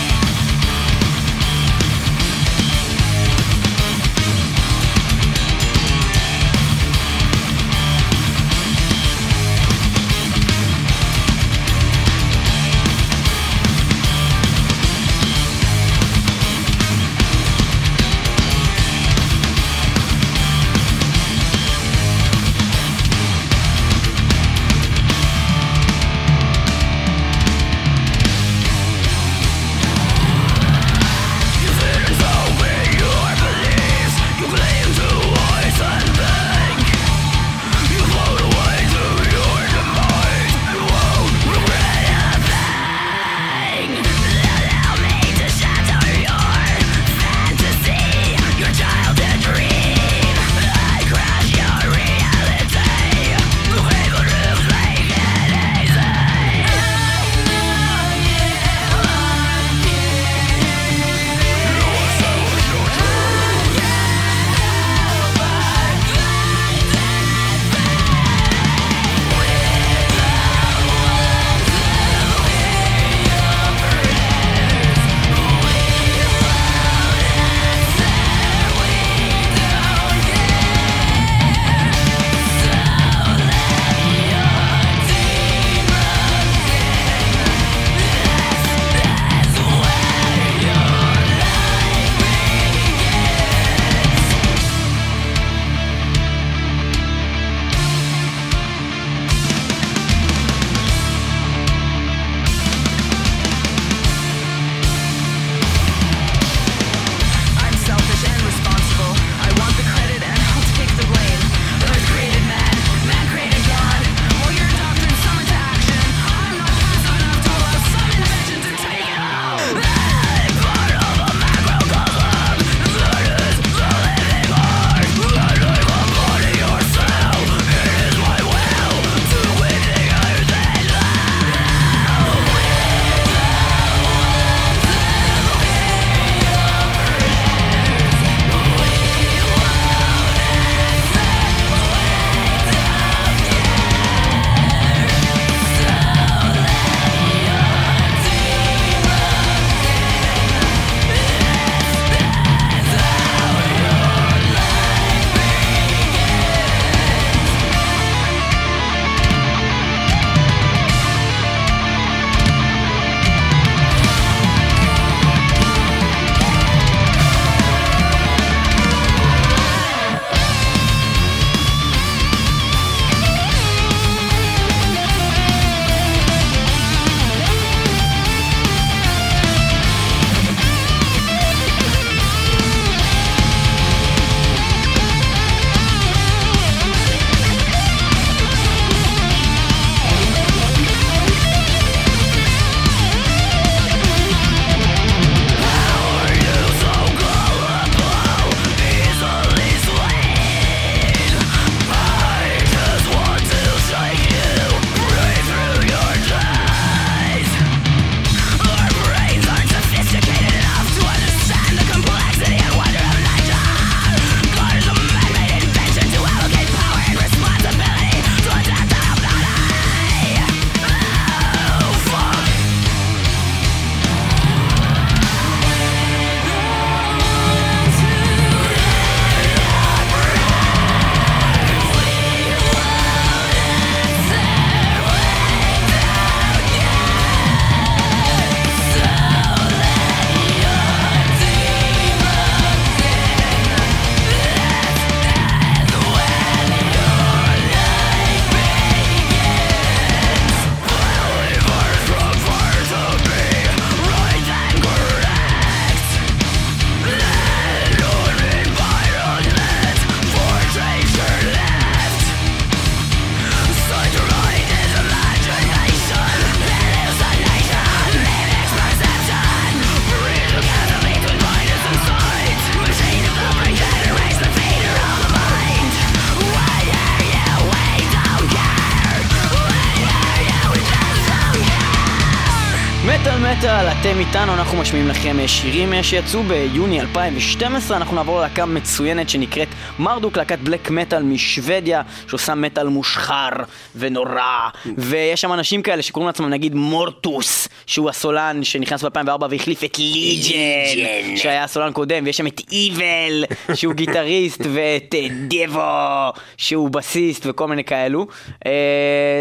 מטאל, 283.66 283.88
אתם 283.88 284.20
איתנו, 284.20 284.54
אנחנו 284.54 284.78
משמיעים 284.78 285.08
לכם 285.08 285.40
אה, 285.40 285.48
שירים 285.48 285.94
אה, 285.94 286.04
שיצאו 286.04 286.44
ביוני 286.44 287.02
2012, 287.02 287.98
אנחנו 287.98 288.16
נעבור 288.16 288.40
ללהקה 288.40 288.66
מצוינת 288.66 289.30
שנקראת 289.30 289.68
מרדוק, 290.00 290.38
להקת 290.38 290.60
בלק 290.60 290.90
מטאל 290.90 291.24
משוודיה, 291.24 292.02
שעושה 292.28 292.56
מטאל 292.56 292.88
מושחר 292.88 293.50
ונורא, 293.96 294.70
ויש 294.98 295.42
שם 295.42 295.54
אנשים 295.54 295.82
כאלה 295.82 296.02
שקוראים 296.02 296.28
לעצמם 296.28 296.50
נגיד 296.50 296.76
מורטוס, 296.76 297.68
שהוא 297.86 298.10
הסולן 298.10 298.64
שנכנס 298.64 299.04
ב-2004 299.04 299.46
והחליף 299.50 299.84
את 299.84 300.00
ליג'ן, 300.00 301.38
שהיה 301.38 301.64
הסולן 301.64 301.92
קודם, 301.92 302.24
ויש 302.26 302.38
שם 302.38 302.48
את 302.48 302.62
איבל, 302.72 303.46
שהוא 303.74 303.94
גיטריסט, 303.94 304.62
ואת 304.74 305.16
אה, 305.16 305.28
דבו, 305.48 306.42
שהוא 306.58 306.90
בסיסט 306.90 307.46
וכל 307.50 307.68
מיני 307.68 307.84
כאלו. 307.84 308.28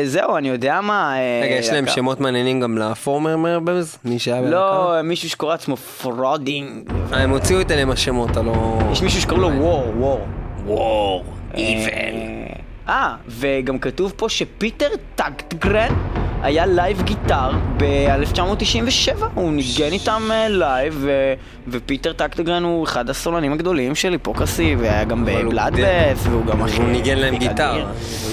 זהו, 0.05 0.37
אני 0.37 0.49
יודע 0.49 0.81
מה... 0.81 1.15
רגע, 1.43 1.55
יש 1.55 1.69
להם 1.69 1.87
שמות 1.87 2.21
מעניינים 2.21 2.61
גם 2.61 2.79
לפורמר 2.79 3.37
מרברס? 3.37 3.99
מי 4.15 4.19
שהיה 4.19 4.43
בלהקה? 4.43 4.57
לא, 4.57 5.03
מישהו 5.03 5.31
שקורא 5.31 5.53
לעצמו 5.53 5.77
פרודינג. 5.77 6.91
אה, 7.13 7.23
הם 7.23 7.31
הוציאו 7.31 7.61
את 7.61 7.71
אלה 7.71 7.83
עם 7.83 7.91
השמות, 7.91 8.37
הלא... 8.37 8.79
יש 8.93 9.03
מישהו 9.03 9.21
שקוראים 9.21 9.43
לו 9.43 9.65
וור, 9.65 9.85
וור. 9.99 10.21
וור, 10.67 11.25
איבל. 11.55 12.44
אה, 12.89 13.15
וגם 13.29 13.79
כתוב 13.79 14.13
פה 14.17 14.29
שפיטר 14.29 14.89
טקטגרן 15.15 15.95
היה 16.43 16.67
לייב 16.67 17.03
גיטר 17.03 17.51
ב-1997, 17.77 19.25
הוא 19.35 19.53
ניגן 19.53 19.93
איתם 19.93 20.23
אה, 20.31 20.49
לייב, 20.49 20.99
ו- 21.01 21.35
ופיטר 21.69 22.13
טקטגרן 22.13 22.63
הוא 22.65 22.85
אחד 22.85 23.11
הסולנים 23.11 23.53
הגדולים 23.53 23.95
של 23.95 24.13
היפוקרסי, 24.13 24.77
והיה 24.79 25.05
גם 25.05 25.25
בבלאדבאס, 25.25 26.19
והוא 26.23 26.47
גם 26.47 26.63
הכי... 26.63 26.77
הוא 26.77 26.89
ניגן 26.89 27.19
להם 27.19 27.37
גיטר, 27.37 27.77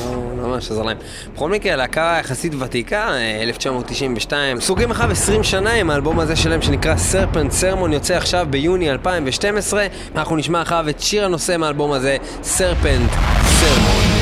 לא 0.06 0.22
לא 0.42 0.48
ממש 0.48 0.72
עזר 0.72 0.84
להם. 0.84 0.98
בכל 1.36 1.50
מקרה, 1.50 1.76
להקה 1.76 2.18
יחסית 2.20 2.54
ותיקה, 2.60 3.10
אה, 3.10 3.42
1992, 3.44 4.60
סוגרים 4.60 4.92
אחריו 4.92 5.12
20 5.12 5.44
שנה 5.44 5.74
עם 5.74 5.90
האלבום 5.90 6.20
הזה 6.20 6.36
שלהם 6.36 6.62
שנקרא 6.62 6.96
סרפנט 6.96 7.52
סרמון, 7.52 7.94
יוצא 7.94 8.16
עכשיו 8.18 8.48
ביוני 8.50 8.92
2012. 8.92 9.86
אנחנו 10.16 10.36
נשמע 10.36 10.62
אחריו 10.62 10.90
את 10.90 11.00
שיר 11.00 11.26
הנושא 11.26 11.58
מהאלבום 11.58 11.92
הזה, 11.92 12.18
סרפנט 12.44 13.12
סרמון. 13.44 14.21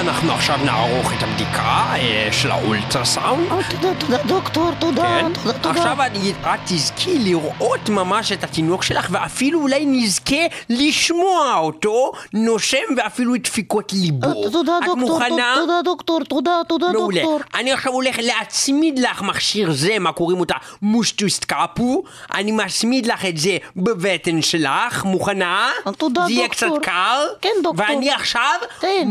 אנחנו 0.00 0.32
עכשיו 0.32 0.58
נערוך 0.64 1.12
את 1.12 1.22
הבדיקה 1.22 1.65
אה, 1.96 2.28
של 2.32 2.50
האולטרסאונד. 2.50 3.48
תודה, 3.70 3.94
תודה, 4.00 4.16
דוקטור, 4.22 4.70
תודה, 4.78 5.02
כן. 5.02 5.32
תודה, 5.32 5.58
תודה. 5.58 5.70
עכשיו 5.70 6.02
אני- 6.02 6.30
את 6.40 6.60
תזכי 6.66 7.18
לראות 7.18 7.88
ממש 7.88 8.32
את 8.32 8.44
התינוק 8.44 8.82
שלך, 8.82 9.06
ואפילו 9.10 9.60
אולי 9.60 9.84
נזכה 9.86 10.36
לשמוע 10.68 11.54
אותו 11.58 12.12
נושם 12.32 12.76
ואפילו 12.96 13.34
את 13.34 13.42
דפיקות 13.42 13.92
ליבו. 13.92 14.44
אה, 14.44 14.50
תודה, 14.50 14.78
את 14.78 14.84
דוקטור, 14.84 14.96
מוכנה? 14.96 15.54
תודה, 15.56 15.80
דוקטור, 15.84 16.20
תודה, 16.24 16.60
תודה, 16.68 16.86
מעולה. 16.92 17.20
דוקטור. 17.22 17.40
אני 17.54 17.72
עכשיו 17.72 17.92
הולך 17.92 18.16
להצמיד 18.22 18.98
לך 18.98 19.22
מכשיר 19.22 19.72
זה, 19.72 19.98
מה 20.00 20.12
קוראים 20.12 20.40
אותה? 20.40 20.54
מושטוסט 20.82 21.44
קאפו. 21.44 22.02
אני 22.34 22.52
מצמיד 22.52 23.06
לך 23.06 23.24
את 23.24 23.36
זה 23.36 23.56
בבטן 23.76 24.42
שלך, 24.42 25.04
מוכנה? 25.04 25.70
תודה, 25.98 26.22
זה 26.26 26.32
יהיה 26.32 26.48
דוקטור. 26.48 26.78
קצת 26.78 26.84
קל. 26.86 27.20
כן, 27.40 27.48
דוקטור. 27.62 27.86
ואני 27.88 28.10
עכשיו 28.10 28.52
כן. 28.80 29.08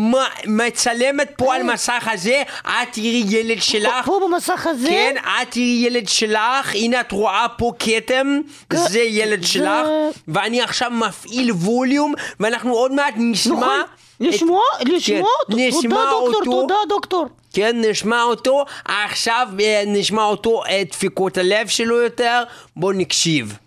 מצלמת 0.48 1.32
פה 1.38 1.56
על 1.56 1.64
מסך 1.64 2.08
הזה, 2.12 2.44
את 2.84 2.88
תראי 2.92 3.24
ילד 3.30 3.62
שלך. 3.62 4.06
פה 4.06 4.20
במסך 4.28 4.68
הזה? 4.68 4.88
כן, 4.90 5.16
את 5.42 5.52
תראי 5.52 5.84
ילד 5.86 6.08
שלך, 6.10 6.76
הנה 6.76 7.02
את 7.02 7.12
רואה 7.12 7.46
פה 7.58 7.72
כתם, 7.80 8.40
זה 8.74 9.00
ילד 9.00 9.44
שלך, 9.44 9.88
ואני 10.28 10.62
עכשיו 10.62 10.92
מפעיל 10.92 11.52
ווליום, 11.52 12.14
ואנחנו 12.40 12.74
עוד 12.74 12.92
מעט 12.92 13.14
נשמע... 13.18 13.56
נכון. 13.56 13.82
לשמוע? 14.20 14.62
את- 14.82 14.90
לשמוע? 14.90 15.28
כן, 15.48 15.54
נשמע 15.58 15.80
תודה, 15.82 16.10
דוקטור, 16.12 16.36
אותו. 16.36 16.44
תודה, 16.62 16.76
דוקטור. 16.90 17.26
כן, 17.54 17.82
נשמע 17.90 18.24
אותו, 18.24 18.66
עכשיו 18.86 19.48
אה, 19.60 19.84
נשמע 19.88 20.24
אותו, 20.24 20.64
את 20.66 20.90
דפיקות 20.92 21.38
הלב 21.38 21.68
שלו 21.68 22.02
יותר, 22.02 22.44
בוא 22.76 22.94
נקשיב. 22.94 23.58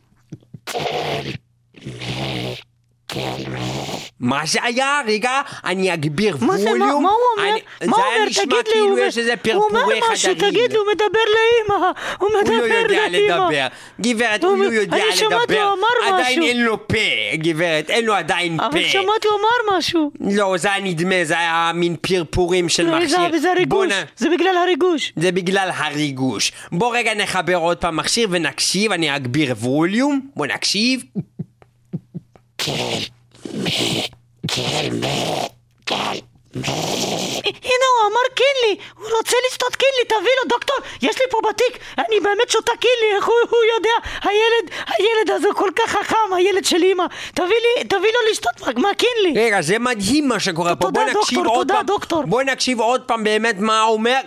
מה 4.21 4.41
זה 4.47 4.59
היה? 4.63 5.01
רגע, 5.07 5.31
אני 5.65 5.95
אגביר 5.95 6.37
מה 6.41 6.59
זה, 6.59 6.65
מה 6.65 6.71
ווליום. 6.71 7.03
מה 7.03 7.09
הוא 7.09 7.19
אומר? 7.39 7.53
אני- 7.53 7.61
מה 7.89 7.97
זה 7.97 8.03
הוא 8.03 8.15
אומר? 8.17 8.29
תגיד 8.29 8.53
לי, 8.53 8.73
כאילו 8.73 8.89
הוא 8.89 8.99
יש 8.99 9.19
איזה 9.19 9.37
פרפורי 9.37 9.63
הוא 9.83 9.83
אומר 9.83 10.13
משהו. 10.13 10.35
תגיד 10.35 10.73
לי, 10.73 10.79
הוא 10.79 10.87
מדבר 10.95 11.21
לאימא. 11.35 11.91
הוא 12.19 12.29
מדבר 12.41 12.55
הוא 12.55 12.67
לא 12.67 12.75
יודע 12.75 13.09
לאימא. 13.11 13.35
לדבר. 13.35 13.67
גברת, 14.01 14.45
הוא 14.45 14.57
לא 14.59 14.65
יודע 14.65 14.97
אני 14.97 15.17
שמעתי, 15.17 15.35
לדבר. 15.43 15.63
הוא 15.63 15.73
אמר 15.79 16.15
עדיין 16.17 16.39
משהו. 16.39 16.49
אין 16.49 16.65
לו 16.65 16.89
פה, 16.89 16.95
גברת, 17.35 17.91
אין 17.91 18.05
לו 18.05 18.15
עדיין 18.15 18.57
פה. 18.59 18.67
אבל 18.67 18.85
שמעתי, 18.85 19.29
הוא 19.29 19.39
אמר 19.41 19.79
משהו. 19.79 20.11
לא, 20.21 20.55
זה 20.59 20.73
היה 20.73 20.85
נדמה, 20.85 21.15
זה 21.23 21.39
היה 21.39 21.71
מין 21.75 21.97
פרפורים 22.01 22.69
של 22.69 22.87
לא, 22.91 22.99
מכשיר. 22.99 23.39
זה 23.41 23.51
הריגוש, 23.51 23.93
זה 24.17 24.29
בגלל 24.31 24.57
הריגוש. 24.57 25.13
זה 25.17 25.33
בגלל 25.33 25.71
הריגוש. 25.75 26.53
בוא 26.73 26.97
רגע 26.97 27.15
נחבר 27.15 27.57
עוד 27.57 27.77
פעם 27.77 27.97
מכשיר 27.97 28.29
ונקשיב, 28.31 28.93
אני 28.93 29.17
אגביר 29.17 29.55
ווליום. 29.61 30.21
בוא 30.37 30.47
נקשיב. 30.47 31.03
הנה 37.45 37.87
הוא 37.95 38.07
אמר 38.11 38.27
קינלי, 38.35 38.77
הוא 38.99 39.17
רוצה 39.19 39.37
לשתות 39.49 39.77
קינלי, 39.77 40.05
תביא 40.09 40.31
לו 40.43 40.49
דוקטור, 40.49 40.77
יש 41.03 41.17
לי 41.19 41.25
פה 41.31 41.39
בתיק, 41.51 41.79
אני 41.99 42.21
באמת 42.21 42.51
שותה 42.51 42.73
קינלי, 42.81 43.17
איך 43.17 43.27
הוא, 43.27 43.35
הוא 43.51 43.59
יודע, 43.77 43.91
הילד, 44.23 44.71
הילד 44.99 45.31
הזה 45.31 45.49
כל 45.57 45.71
כך 45.77 45.91
חכם, 45.91 46.33
הילד 46.37 46.65
של 46.65 46.85
אמא, 46.85 47.05
תביא 47.35 47.47
לי, 47.49 47.85
תביא 47.85 47.99
לו 48.13 48.31
לשתות 48.31 48.61
מה- 48.61 48.83
מהקינלי. 48.89 49.47
רגע, 49.47 49.63
זה 49.63 49.79
מדהים 49.79 50.29
מה 50.29 50.41
שקורה 50.41 50.77
פה. 50.77 50.91
בוא 50.91 51.03
נקשיב 51.03 51.15
דוקטור, 51.39 51.47
עוד 51.47 51.67
תודה, 51.67 51.75
פעם. 51.75 51.87
דוקטור. 51.87 52.23
בוא 52.27 52.43
נקשיב 52.43 52.81
עוד 52.81 53.01
פעם 53.07 53.25
באמת 53.25 53.55
מה 53.59 53.83
הוא 53.83 53.93
אומר. 53.93 54.21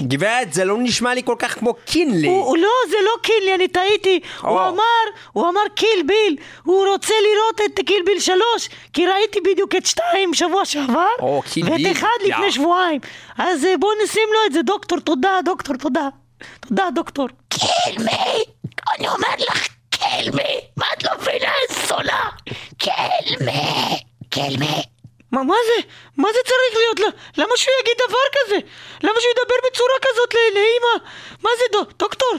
גברת, 0.00 0.52
זה 0.52 0.64
לא 0.64 0.76
נשמע 0.78 1.14
לי 1.14 1.22
כל 1.24 1.34
כך 1.38 1.58
כמו 1.58 1.74
קינלי. 1.84 2.26
הוא, 2.26 2.44
הוא 2.44 2.56
לא, 2.58 2.70
זה 2.90 2.96
לא 3.04 3.10
קינלי, 3.22 3.54
אני 3.54 3.68
טעיתי. 3.68 4.20
הוא 4.40 4.50
או. 4.50 4.68
אמר, 4.68 5.04
הוא 5.32 5.48
אמר 5.48 5.60
קיל 5.74 6.02
ביל. 6.06 6.36
הוא 6.64 6.86
רוצה 6.92 7.14
לראות 7.22 7.60
את 7.70 7.86
קיל 7.86 8.02
ביל 8.06 8.20
שלוש, 8.20 8.68
כי 8.92 9.06
ראיתי 9.06 9.40
בדיוק 9.40 9.74
את 9.74 9.86
שתיים 9.86 10.34
שבוע 10.34 10.64
שעבר, 10.64 11.06
קיל 11.52 11.70
ביל, 11.70 11.86
ואת 11.86 11.96
אחד 11.96 12.08
יא. 12.26 12.34
לפני 12.34 12.52
שבועיים. 12.52 13.00
אז 13.38 13.64
אה, 13.64 13.76
בוא 13.80 13.92
נשים 14.04 14.28
לו 14.32 14.38
את 14.46 14.52
זה, 14.52 14.62
דוקטור, 14.62 15.00
תודה, 15.00 15.38
דוקטור, 15.44 15.76
תודה. 15.76 16.08
תודה, 16.68 16.84
דוקטור. 16.94 17.28
קלמי, 17.48 18.44
אני 18.98 19.08
אומר 19.08 19.34
לך, 19.38 19.68
קלמי, 19.90 20.60
מה 20.76 20.86
את 20.96 21.04
לא 21.04 21.10
מבינה 21.20 21.52
איזה 21.68 21.86
זולה? 21.86 22.20
קלמי, 22.78 24.00
קלמי. 24.30 24.95
מה, 25.36 25.42
מה 25.42 25.54
זה? 25.66 25.82
מה 26.16 26.28
זה 26.32 26.38
צריך 26.44 26.74
להיות? 26.76 27.14
למה 27.36 27.56
שהוא 27.56 27.74
יגיד 27.82 27.96
דבר 28.08 28.24
כזה? 28.36 28.56
למה 29.02 29.20
שהוא 29.20 29.32
ידבר 29.36 29.68
בצורה 29.70 29.96
כזאת 30.02 30.34
ל- 30.34 30.54
לאמא? 30.54 31.04
מה 31.42 31.50
זה, 31.58 31.64
דו- 31.72 31.90
דוקטור? 31.98 32.32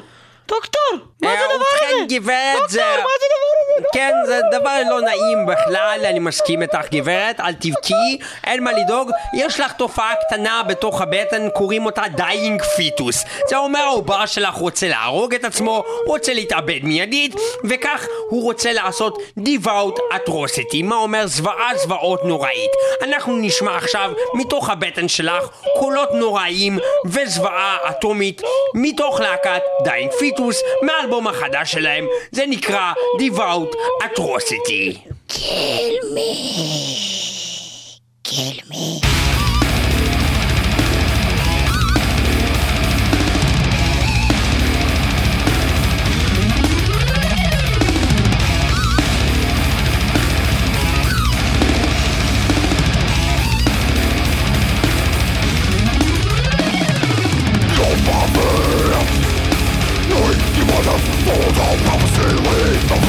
דוקטור? 0.48 1.08
מה 1.22 1.30
זה 1.30 1.36
אה, 1.40 1.46
הדבר 1.46 1.56
הזה? 1.56 1.96
ובכן, 1.96 2.16
גברת, 2.16 2.70
זה... 2.70 2.80
דוקטור, 2.80 3.04
מה 3.04 3.10
זה 3.20 3.26
הדבר 3.26 3.48
הזה? 3.78 3.88
כן, 3.94 4.14
זה 4.26 4.40
דבר 4.52 4.78
לא 4.90 5.02
נעים 5.02 5.46
בכלל, 5.46 6.00
אני 6.06 6.20
מסכים 6.20 6.62
איתך 6.62 6.90
גברת, 6.92 7.40
אל 7.40 7.54
תבכי, 7.54 8.18
אין 8.44 8.64
מה 8.64 8.72
לדאוג, 8.72 9.12
יש 9.34 9.60
לך 9.60 9.72
תופעה 9.74 10.14
קטנה 10.28 10.64
בתוך 10.68 11.02
הבטן, 11.02 11.50
קוראים 11.50 11.86
אותה 11.86 12.04
Dying 12.16 12.62
Fetus. 12.62 13.24
זה 13.48 13.58
אומר 13.58 13.80
העובר 13.80 14.26
שלך 14.26 14.56
רוצה 14.56 14.88
להרוג 14.88 15.34
את 15.34 15.46
עצמו, 15.46 15.84
רוצה 16.08 16.34
להתאבד 16.34 16.80
מיידית, 16.84 17.36
וכך 17.64 18.06
הוא 18.30 18.44
רוצה 18.44 18.74
לעשות 18.74 19.18
devout 19.40 20.00
atrocity, 20.14 20.84
מה 20.84 20.96
אומר 20.96 21.28
זוועה 21.28 21.78
זוועות 21.78 22.26
נוראית. 22.26 22.72
אנחנו 23.02 23.38
נשמע 23.38 23.78
עכשיו 23.78 24.12
מתוך 24.34 24.70
הבטן 24.70 25.08
שלך 25.08 25.50
קולות 25.80 26.10
נוראיים 26.14 26.80
וזוועה 27.06 27.78
אטומית 27.90 28.42
מתוך 28.74 29.20
להקת 29.20 29.62
Dying 29.84 30.12
Fetus 30.12 30.37
מהאלבום 30.82 31.28
החדש 31.28 31.72
שלהם, 31.72 32.08
זה 32.32 32.46
נקרא 32.48 32.94
devout 33.20 33.76
atrocity. 34.04 34.98
Kill 35.30 36.04
me. 36.16 36.32
Kill 38.24 38.60
me. 38.72 39.47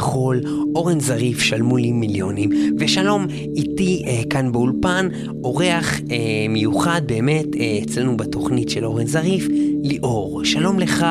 יכול, 0.00 0.40
אורן 0.74 1.00
זריף, 1.00 1.38
שלמו 1.40 1.76
לי 1.76 1.92
מיליונים. 1.92 2.50
ושלום, 2.78 3.26
איתי 3.56 4.02
אה, 4.06 4.22
כאן 4.30 4.52
באולפן, 4.52 5.08
אורח 5.44 6.00
אה, 6.10 6.16
מיוחד 6.48 7.02
באמת 7.06 7.46
אה, 7.56 7.78
אצלנו 7.82 8.16
בתוכנית 8.16 8.68
של 8.70 8.84
אורן 8.84 9.06
זריף, 9.06 9.48
ליאור. 9.82 10.40
שלום 10.44 10.78
לך, 10.78 11.06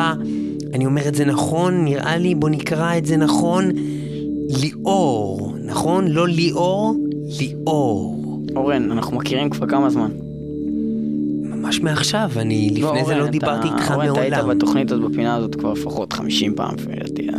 אני 0.73 0.86
אומר 0.86 1.07
את 1.07 1.15
זה 1.15 1.25
נכון, 1.25 1.83
נראה 1.83 2.17
לי, 2.17 2.36
בוא 2.36 2.49
נקרא 2.49 2.97
את 2.97 3.05
זה 3.05 3.17
נכון, 3.17 3.71
ליאור, 4.61 5.53
נכון? 5.65 6.07
לא 6.07 6.27
ליאור, 6.27 6.95
ליאור. 7.39 8.21
אורן, 8.55 8.91
אנחנו 8.91 9.17
מכירים 9.17 9.49
כבר 9.49 9.67
כמה 9.67 9.89
זמן. 9.89 10.09
ממש 11.43 11.81
מעכשיו, 11.81 12.29
אני 12.38 12.67
לפני 12.69 12.81
לא, 12.81 12.93
זה 12.93 12.99
אורן, 13.01 13.17
לא 13.17 13.23
אתה- 13.23 13.31
דיברתי 13.31 13.67
איתך 13.67 13.91
אורן, 13.91 14.11
אתה 14.11 14.21
היית 14.21 14.33
מעולם. 14.33 14.57
בתוכנית 14.57 14.91
הזאת, 14.91 15.11
בפינה 15.11 15.36
הזאת 15.36 15.55
כבר 15.55 15.73
לפחות 15.73 16.13
50 16.13 16.53
פעם. 16.55 16.75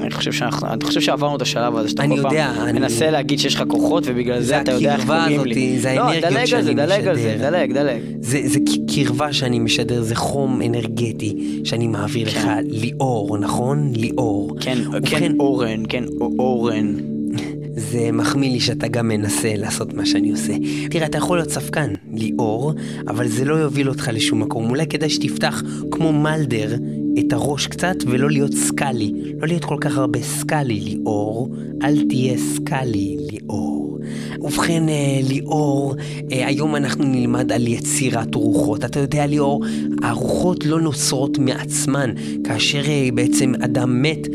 אני 0.06 0.14
חושב 0.14 0.32
שאנחנו, 0.32 0.68
אני 0.68 0.84
חושב 0.84 1.00
שעברנו 1.00 1.36
את 1.36 1.42
השלב 1.42 1.76
הזה 1.76 1.88
שאתה 1.88 2.02
כל 2.08 2.22
פעם 2.22 2.32
אני- 2.68 2.78
מנסה 2.80 3.10
להגיד 3.10 3.38
שיש 3.38 3.54
לך 3.54 3.62
כוחות 3.68 4.04
ובגלל 4.06 4.40
זה 4.42 4.60
אתה 4.60 4.72
יודע 4.72 4.92
איך 4.94 5.00
הקרבה 5.00 5.18
קוראים 5.20 5.40
הזאת, 5.40 5.46
לי. 5.46 5.78
זה 5.78 5.94
לא, 5.96 6.00
האנרגיות 6.10 6.32
דלג 6.32 6.54
על 6.54 6.62
זה, 6.62 6.70
שאני 6.70 6.74
דלג 6.74 7.08
על 7.08 7.16
זה, 7.18 7.34
משדר. 7.36 7.50
דלג, 7.50 7.72
דלג. 7.72 8.00
זה, 8.20 8.40
זה 8.44 8.58
קרבה 8.94 9.32
שאני 9.32 9.58
משדר, 9.58 10.02
זה 10.02 10.14
חום 10.14 10.62
אנרגטי 10.62 11.36
שאני 11.64 11.86
מעביר 11.86 12.28
לך, 12.28 12.48
ליאור, 12.64 13.38
נכון? 13.38 13.92
ליאור. 13.94 14.56
כן, 14.60 14.78
ובכן, 14.92 15.18
כן 15.18 15.32
אורן, 15.40 15.82
כן 15.88 16.04
אורן. 16.38 16.94
זה 17.90 18.10
מחמיא 18.12 18.50
לי 18.52 18.60
שאתה 18.60 18.88
גם 18.88 19.08
מנסה 19.08 19.52
לעשות 19.56 19.94
מה 19.94 20.06
שאני 20.06 20.30
עושה. 20.30 20.52
תראה, 20.90 21.06
אתה 21.06 21.18
יכול 21.18 21.38
להיות 21.38 21.50
ספקן, 21.50 21.90
ליאור, 22.14 22.72
אבל 23.08 23.28
זה 23.28 23.44
לא 23.44 23.54
יוביל 23.54 23.88
אותך 23.88 24.10
לשום 24.12 24.40
מקום. 24.42 24.70
אולי 24.70 24.86
כדאי 24.86 25.10
שתפתח 25.10 25.62
כמו 25.90 26.12
מלדר 26.12 26.74
את 27.18 27.32
הראש 27.32 27.66
קצת 27.66 27.96
ולא 28.06 28.30
להיות 28.30 28.52
סקאלי. 28.52 29.12
לא 29.40 29.48
להיות 29.48 29.64
כל 29.64 29.76
כך 29.80 29.98
הרבה 29.98 30.22
סקאלי, 30.22 30.80
ליאור. 30.80 31.48
אל 31.82 32.08
תהיה 32.08 32.38
סקאלי, 32.38 33.16
ליאור. 33.30 33.98
ובכן, 34.40 34.88
אה, 34.88 35.20
ליאור, 35.28 35.94
אה, 36.32 36.46
היום 36.46 36.76
אנחנו 36.76 37.04
נלמד 37.04 37.52
על 37.52 37.66
יצירת 37.66 38.34
רוחות. 38.34 38.84
אתה 38.84 39.00
יודע, 39.00 39.26
ליאור, 39.26 39.64
הרוחות 40.02 40.66
לא 40.66 40.80
נוצרות 40.80 41.38
מעצמן. 41.38 42.10
כאשר 42.44 42.82
אה, 42.88 43.08
בעצם 43.14 43.52
אדם 43.64 44.02
מת, 44.02 44.28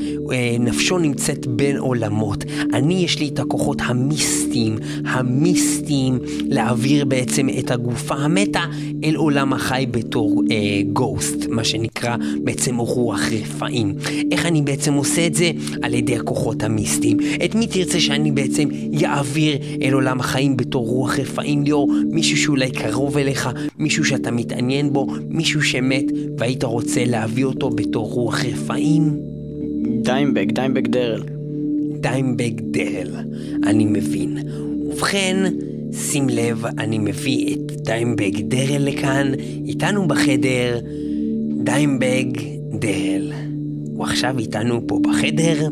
נפשו 0.59 0.97
נמצאת 0.97 1.47
בין 1.47 1.77
עולמות. 1.77 2.43
אני, 2.73 2.93
יש 2.93 3.19
לי 3.19 3.27
את 3.27 3.39
הכוחות 3.39 3.77
המיסטיים, 3.81 4.75
המיסטיים, 5.05 6.19
להעביר 6.45 7.05
בעצם 7.05 7.47
את 7.59 7.71
הגופה 7.71 8.15
המתה 8.15 8.63
אל 9.03 9.15
עולם 9.15 9.53
החי 9.53 9.85
בתור 9.91 10.43
אה, 10.51 10.81
ghost, 10.93 11.47
מה 11.49 11.63
שנקרא 11.63 12.15
בעצם 12.43 12.77
רוח 12.77 13.21
רפאים. 13.31 13.95
איך 14.31 14.45
אני 14.45 14.61
בעצם 14.61 14.93
עושה 14.93 15.27
את 15.27 15.35
זה? 15.35 15.51
על 15.81 15.93
ידי 15.93 16.15
הכוחות 16.15 16.63
המיסטיים. 16.63 17.17
את 17.45 17.55
מי 17.55 17.67
תרצה 17.67 17.99
שאני 17.99 18.31
בעצם 18.31 18.69
יעביר 18.91 19.57
אל 19.81 19.93
עולם 19.93 20.19
החיים 20.19 20.57
בתור 20.57 20.87
רוח 20.87 21.19
רפאים, 21.19 21.63
ליאור? 21.63 21.91
מישהו 22.11 22.37
שאולי 22.37 22.71
קרוב 22.71 23.17
אליך, 23.17 23.49
מישהו 23.77 24.05
שאתה 24.05 24.31
מתעניין 24.31 24.93
בו, 24.93 25.07
מישהו 25.29 25.61
שמת 25.61 26.05
והיית 26.37 26.63
רוצה 26.63 27.05
להביא 27.05 27.45
אותו 27.45 27.69
בתור 27.69 28.11
רוח 28.11 28.45
רפאים? 28.45 29.19
דיימבג, 30.01 30.51
דיימבג 30.51 30.87
דרל. 30.87 31.23
דיימבג 31.99 32.61
דרל, 32.61 33.15
אני 33.63 33.85
מבין. 33.85 34.37
ובכן, 34.89 35.53
שים 35.93 36.29
לב, 36.29 36.65
אני 36.65 36.97
מביא 36.97 37.55
את 37.55 37.70
דיימבג 37.83 38.41
דרל 38.41 38.81
לכאן, 38.81 39.31
איתנו 39.65 40.07
בחדר, 40.07 40.79
דיימבג 41.63 42.25
דרל. 42.79 43.31
הוא 43.93 44.03
עכשיו 44.03 44.39
איתנו 44.39 44.81
פה 44.87 44.99
בחדר, 45.03 45.67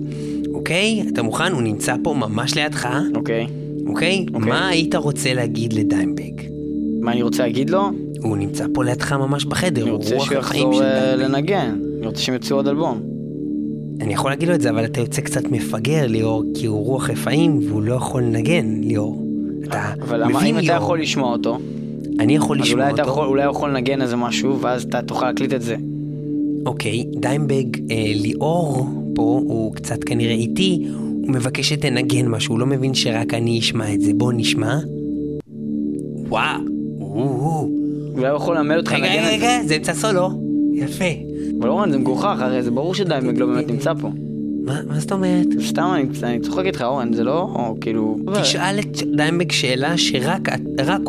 אוקיי? 0.53 1.03
אתה 1.13 1.23
מוכן? 1.23 1.51
הוא 1.51 1.61
נמצא 1.61 1.95
פה 2.03 2.13
ממש 2.13 2.55
לידך. 2.55 2.89
אוקיי. 3.15 3.47
אוקיי? 3.87 4.25
מה 4.31 4.67
היית 4.67 4.95
רוצה 4.95 5.33
להגיד 5.33 5.73
לדיימבג? 5.73 6.41
מה 7.01 7.11
אני 7.11 7.21
רוצה 7.21 7.43
להגיד 7.43 7.69
לו? 7.69 7.89
הוא 8.21 8.37
נמצא 8.37 8.65
פה 8.73 8.83
לידך 8.83 9.13
ממש 9.13 9.45
בחדר, 9.45 9.81
אני 9.81 9.89
הוא 9.89 9.97
רוצה 9.97 10.15
רוח 10.15 10.31
החיים 10.31 10.73
של 10.73 10.81
אה, 10.83 11.15
דיימבג. 11.15 11.35
לנגן. 11.35 11.75
אני 11.97 12.07
רוצה 12.07 12.21
שהם 12.21 12.33
יוציאו 12.35 12.57
עוד 12.57 12.67
אלבום. 12.67 12.99
אני 14.01 14.13
יכול 14.13 14.31
להגיד 14.31 14.49
לו 14.49 14.55
את 14.55 14.61
זה, 14.61 14.69
אבל 14.69 14.85
אתה 14.85 14.99
יוצא 14.99 15.21
קצת 15.21 15.43
מפגר, 15.51 16.07
ליאור, 16.07 16.43
כי 16.55 16.65
הוא 16.65 16.85
רוח 16.85 17.09
רפאים 17.09 17.59
והוא 17.69 17.81
לא 17.83 17.93
יכול 17.93 18.23
לנגן, 18.23 18.81
ליאור. 18.83 19.25
אתה 19.63 19.93
אבל 20.01 20.23
מה, 20.23 20.29
מבין, 20.29 20.45
אם 20.47 20.55
אתה 20.55 20.61
ליאור? 20.61 20.77
יכול 20.83 21.01
לשמוע 21.01 21.31
אותו, 21.31 21.57
אני 22.19 22.35
יכול 22.35 22.57
אז 22.61 22.65
לשמוע 22.67 22.81
אולי 22.83 22.93
אתה 22.93 23.01
אותו. 23.01 23.11
יכול- 23.11 23.27
אולי 23.27 23.43
הוא 23.43 23.51
יכול 23.51 23.69
לנגן 23.69 24.01
איזה 24.01 24.15
משהו, 24.15 24.59
ואז 24.61 24.83
אתה 24.83 25.01
תוכל 25.01 25.25
להקליט 25.25 25.53
את 25.53 25.61
זה. 25.61 25.75
אוקיי, 26.65 27.03
דיימבג 27.15 27.91
אה, 27.91 28.11
ליאור 28.15 28.85
פה, 29.15 29.21
הוא 29.45 29.73
קצת 29.73 30.03
כנראה 30.03 30.33
איטי, 30.33 30.87
הוא 30.93 31.31
מבקש 31.31 31.69
שתנגן 31.69 32.27
משהו, 32.27 32.53
הוא 32.53 32.59
לא 32.59 32.65
מבין 32.65 32.93
שרק 32.93 33.33
אני 33.33 33.59
אשמע 33.59 33.93
את 33.93 34.01
זה. 34.01 34.11
בוא 34.13 34.33
נשמע. 34.35 34.77
וואו. 36.29 36.59
אולי 38.13 38.27
הוא 38.29 38.37
יכול 38.37 38.57
ללמד 38.57 38.77
אותך 38.77 38.91
רגע, 38.93 39.05
לנגן 39.07 39.23
רגע, 39.23 39.35
את 39.35 39.39
זה. 39.39 39.45
רגע, 39.57 39.67
זה 39.67 39.75
אמצע 39.75 39.93
סולו. 39.93 40.29
יפה. 40.73 41.05
אבל 41.59 41.69
אורן, 41.69 41.91
זה 41.91 41.97
מגוחך, 41.97 42.35
הרי 42.39 42.63
זה 42.63 42.71
ברור 42.71 42.93
שדיימבג 42.95 43.37
לא 43.37 43.45
באמת 43.45 43.71
נמצא 43.71 43.93
פה. 44.01 44.09
מה, 44.65 44.79
מה 44.87 44.99
זאת 44.99 45.11
אומרת? 45.11 45.47
סתם, 45.67 45.89
אני, 45.95 46.03
אני 46.23 46.39
צוחק 46.39 46.65
איתך, 46.65 46.81
אורן, 46.81 47.13
זה 47.13 47.23
לא 47.23 47.47
כאילו... 47.81 48.17
תשאל 48.41 48.79
את 48.79 48.97
דיימבג 49.15 49.51
שאלה 49.51 49.97
שרק 49.97 50.49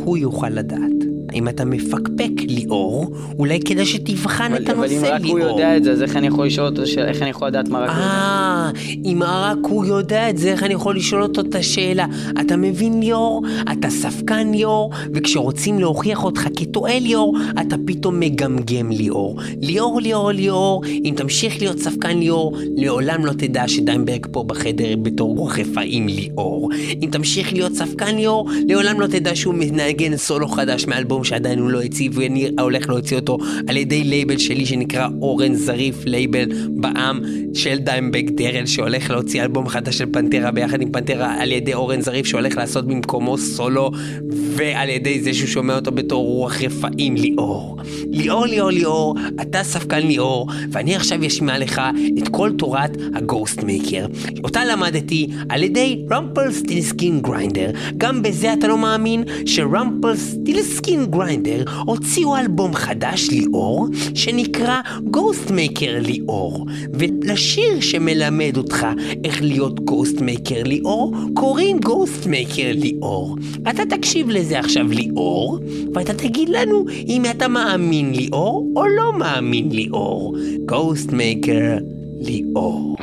הוא 0.04 0.18
יוכל 0.18 0.48
לדעת. 0.48 0.99
אם 1.34 1.48
אתה 1.48 1.64
מפקפק 1.64 2.30
ליאור, 2.48 3.10
אולי 3.38 3.60
כדאי 3.60 3.86
שתבחן 3.86 4.54
את 4.56 4.70
אבל, 4.70 4.78
אבל 4.78 4.86
אם 4.86 4.96
הנושא 4.96 5.14
רק 5.14 5.20
הוא 5.24 5.38
ליאור. 5.38 5.50
יודע 5.50 5.76
את 5.76 5.84
זה, 5.84 5.92
אז 5.92 6.02
איך 6.02 6.16
אני 6.16 6.26
יכול 6.26 6.46
לשאול 6.46 6.66
אותו, 6.66 6.82
איך 6.98 7.22
אני 7.22 7.30
יכול 7.30 7.48
לדעת 7.48 7.68
מה 7.68 7.78
רק 7.80 7.90
הוא 7.90 7.96
יודע? 7.96 8.04
אה, 8.04 8.70
אם 9.04 9.22
רק 9.22 9.58
הוא 9.62 9.84
יודע 9.86 10.30
את 10.30 10.38
זה, 10.38 10.52
איך 10.52 10.62
אני 10.62 10.74
יכול 10.74 10.96
לשאול 10.96 11.22
אותו 11.22 11.40
את 11.40 11.54
השאלה? 11.54 12.06
אתה 12.40 12.56
מבין 12.56 13.00
ליאור? 13.00 13.42
אתה 13.72 13.90
ספקן 13.90 14.50
ליאור, 14.50 14.90
וכשרוצים 15.14 15.78
להוכיח 15.78 16.24
אותך 16.24 16.48
כטועה 16.56 16.98
ליאור, 16.98 17.36
אתה 17.60 17.76
פתאום 17.86 18.20
מגמגם 18.20 18.90
ליאור. 18.90 19.36
ליאור, 19.60 20.00
ליאור, 20.00 20.32
ליאור, 20.32 20.82
אם 21.04 21.14
תמשיך 21.16 21.60
להיות 21.60 21.78
ספקן 21.78 22.18
ליאור, 22.18 22.56
לעולם 22.76 23.26
לא 23.26 23.32
תדע 23.32 23.68
שדיימבג 23.68 24.26
פה 24.32 24.42
בחדר 24.42 24.96
בתור 25.02 25.36
רוח 25.36 25.58
רפאים 25.58 26.08
ליאור. 26.08 26.70
אם 27.02 27.08
תמשיך 27.12 27.52
להיות 27.52 27.72
ספקן 27.72 28.16
ליאור, 28.16 28.48
לעולם 28.68 29.00
לא 29.00 29.06
תדע 29.06 29.36
שהוא 29.36 29.54
מנגן 29.54 30.16
סולו 30.16 30.48
חדש 30.48 30.86
מאלבום 30.86 31.19
שעדיין 31.24 31.58
הוא 31.58 31.70
לא 31.70 31.82
הוציא, 31.82 32.18
ואני 32.18 32.48
הולך 32.60 32.88
להוציא 32.88 33.16
אותו 33.16 33.38
על 33.68 33.76
ידי 33.76 34.04
לייבל 34.04 34.38
שלי 34.38 34.66
שנקרא 34.66 35.08
אורן 35.22 35.54
זריף, 35.54 36.04
לייבל 36.04 36.44
בעם 36.68 37.20
של 37.54 37.78
דיימבג 37.78 38.30
דרל 38.30 38.66
שהולך 38.66 39.10
להוציא 39.10 39.42
אלבום 39.42 39.68
חדש 39.68 39.98
של 39.98 40.06
פנטרה 40.12 40.50
ביחד 40.50 40.82
עם 40.82 40.92
פנטרה 40.92 41.42
על 41.42 41.52
ידי 41.52 41.74
אורן 41.74 42.00
זריף 42.00 42.26
שהולך 42.26 42.56
לעשות 42.56 42.86
במקומו 42.86 43.38
סולו 43.38 43.90
ועל 44.30 44.88
ידי 44.88 45.20
זה 45.20 45.34
שהוא 45.34 45.48
שומע 45.48 45.76
אותו 45.76 45.92
בתור 45.92 46.26
רוח 46.26 46.62
רפאים 46.62 47.14
ליאור. 47.16 47.76
ליאור, 48.10 48.46
ליאור, 48.46 48.70
ליאור, 48.70 49.14
אתה 49.40 49.62
ספקן 49.62 50.06
ליאור, 50.06 50.46
ואני 50.72 50.96
עכשיו 50.96 51.26
אשמע 51.26 51.58
לך 51.58 51.80
את 52.18 52.28
כל 52.28 52.50
תורת 52.58 52.90
ה 53.14 53.62
Ghostmaker. 53.62 54.06
אותה 54.44 54.64
למדתי 54.64 55.28
על 55.48 55.62
ידי 55.62 56.04
Rumpelstiltskin 56.10 57.20
Grinder. 57.20 57.70
גם 57.98 58.22
בזה 58.22 58.52
אתה 58.52 58.68
לא 58.68 58.78
מאמין 58.78 59.24
ש 59.46 60.16
Rumpelstiltskin 60.16 61.09
Grinder 61.10 61.64
הוציאו 61.86 62.36
אלבום 62.36 62.74
חדש 62.74 63.28
ליאור, 63.30 63.86
שנקרא 64.14 64.80
Ghostmaker 65.04 65.98
ליאור. 66.00 66.66
ולשיר 66.92 67.80
שמלמד 67.80 68.56
אותך 68.56 68.86
איך 69.24 69.42
להיות 69.42 69.80
Ghostmaker 69.80 70.62
ליאור, 70.62 71.12
קוראים 71.34 71.78
Ghostmaker 71.80 72.70
ליאור. 72.74 73.36
אתה 73.70 73.82
תקשיב 73.86 74.30
לזה 74.30 74.58
עכשיו 74.58 74.86
ליאור, 74.88 75.58
ואתה 75.94 76.14
תגיד 76.14 76.48
לנו 76.48 76.84
אם 77.08 77.22
אתה 77.30 77.48
מאמין 77.48 78.12
ליאור 78.14 78.66
או 78.76 78.86
לא 78.86 79.18
מאמין 79.18 79.68
ליאור. 79.72 80.34
גוסט 80.66 81.12
מייקר 81.12 81.78
ליאור. 82.20 82.96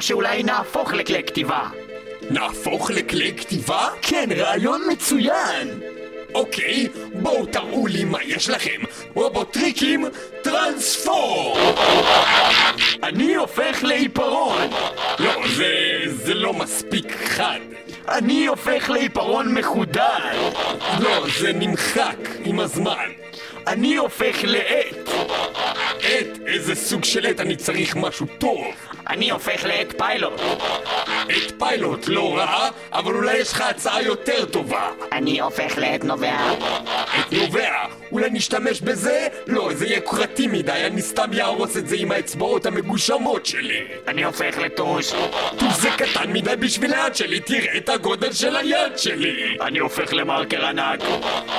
או 0.00 0.04
שאולי 0.04 0.42
נהפוך 0.42 0.92
לכלי 0.92 1.22
כתיבה. 1.24 1.68
נהפוך 2.30 2.90
לכלי 2.90 3.32
כתיבה? 3.36 3.88
כן, 4.02 4.28
רעיון 4.36 4.82
מצוין! 4.92 5.80
אוקיי, 6.34 6.88
בואו 7.14 7.46
תראו 7.46 7.86
לי 7.86 8.04
מה 8.04 8.18
יש 8.24 8.48
לכם. 8.48 8.80
רובוטריקים, 9.14 10.04
טרנספור! 10.42 11.58
אני 13.02 13.34
הופך 13.34 13.78
לעיפרון! 13.82 14.70
לא, 15.18 15.32
זה... 15.56 15.72
זה 16.06 16.34
לא 16.34 16.52
מספיק 16.52 17.16
חד. 17.24 17.60
אני 18.08 18.46
הופך 18.46 18.90
לעיפרון 18.90 19.54
מחודד! 19.54 20.36
לא, 21.00 21.26
זה 21.38 21.52
נמחק 21.52 22.16
עם 22.44 22.60
הזמן. 22.60 23.08
אני 23.66 23.96
הופך 23.96 24.36
לעט! 24.42 25.08
עט? 26.02 26.26
איזה 26.46 26.74
סוג 26.74 27.04
של 27.04 27.26
עט? 27.26 27.40
אני 27.40 27.56
צריך 27.56 27.96
משהו 27.96 28.26
טוב. 28.38 28.74
אני 29.10 29.30
הופך 29.30 29.64
לעט 29.64 29.94
פיילוט. 29.98 30.40
עט 31.28 31.52
פיילוט 31.58 32.08
לא 32.08 32.36
רע, 32.36 32.68
אבל 32.92 33.14
אולי 33.14 33.36
יש 33.36 33.52
לך 33.52 33.60
הצעה 33.60 34.02
יותר 34.02 34.44
טובה. 34.44 34.88
אני 35.12 35.40
הופך 35.40 35.72
לעט 35.76 36.04
נובע. 36.04 36.36
עט 37.18 37.32
נובע? 37.32 37.72
אולי 38.12 38.30
נשתמש 38.30 38.80
בזה? 38.80 39.28
לא, 39.46 39.70
זה 39.74 39.86
יהיה 39.86 39.96
יוקרתי 39.96 40.46
מדי, 40.46 40.72
אני 40.72 41.02
סתם 41.02 41.30
יהרוס 41.32 41.76
את 41.76 41.88
זה 41.88 41.96
עם 41.98 42.12
האצבעות 42.12 42.66
המגושמות 42.66 43.46
שלי. 43.46 43.80
אני 44.08 44.24
הופך 44.24 44.58
לטוש. 44.58 45.12
טוש 45.58 45.74
זה 45.80 45.88
קטן 45.96 46.32
מדי 46.32 46.56
בשביל 46.56 46.94
היד 46.94 47.14
שלי, 47.14 47.40
תראה 47.40 47.76
את 47.76 47.88
הגודל 47.88 48.32
של 48.32 48.56
היד 48.56 48.98
שלי. 48.98 49.56
אני 49.60 49.78
הופך 49.78 50.12
למרקר 50.12 50.66
ענק. 50.66 51.00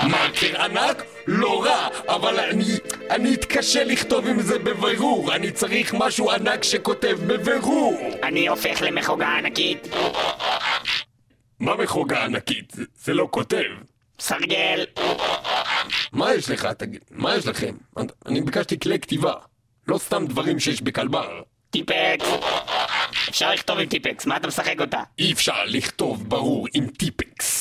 מרקר 0.04 0.62
ענק? 0.62 1.04
לא 1.28 1.64
רע, 1.66 1.88
אבל 2.08 2.40
אני... 2.40 2.66
אני 3.12 3.34
אתקשה 3.34 3.84
לכתוב 3.84 4.28
עם 4.28 4.42
זה 4.42 4.60
בבירור, 4.60 5.36
אני 5.36 5.52
צריך 5.52 5.94
משהו 5.94 6.32
ענק 6.32 6.64
שכותב 6.64 7.18
בבירור. 7.28 8.00
אני 8.24 8.48
הופך 8.48 8.82
למחוגה 8.82 9.28
ענקית. 9.28 9.88
מה 11.60 11.76
מחוגה 11.76 12.24
ענקית? 12.26 12.72
זה, 12.72 12.84
זה 13.04 13.14
לא 13.14 13.28
כותב. 13.32 13.64
סרגל. 14.20 14.86
מה 16.12 16.34
יש 16.34 16.50
לך? 16.50 16.66
תגיד, 16.66 17.02
מה 17.12 17.36
יש 17.36 17.48
לכם? 17.48 17.76
אני 18.26 18.42
ביקשתי 18.42 18.80
כלי 18.80 19.00
כתיבה. 19.00 19.34
לא 19.88 19.98
סתם 19.98 20.26
דברים 20.28 20.60
שיש 20.60 20.82
בכלבר. 20.82 21.42
טיפקס. 21.70 22.28
אפשר 23.30 23.52
לכתוב 23.52 23.80
עם 23.80 23.86
טיפקס, 23.86 24.26
מה 24.26 24.38
אתה 24.38 24.48
משחק 24.48 24.76
אותה? 24.82 25.00
אי 25.20 25.34
אפשר 25.34 25.66
לכתוב 25.66 26.30
ברור 26.30 26.68
עם 26.74 26.88
טיפקס. 26.88 27.61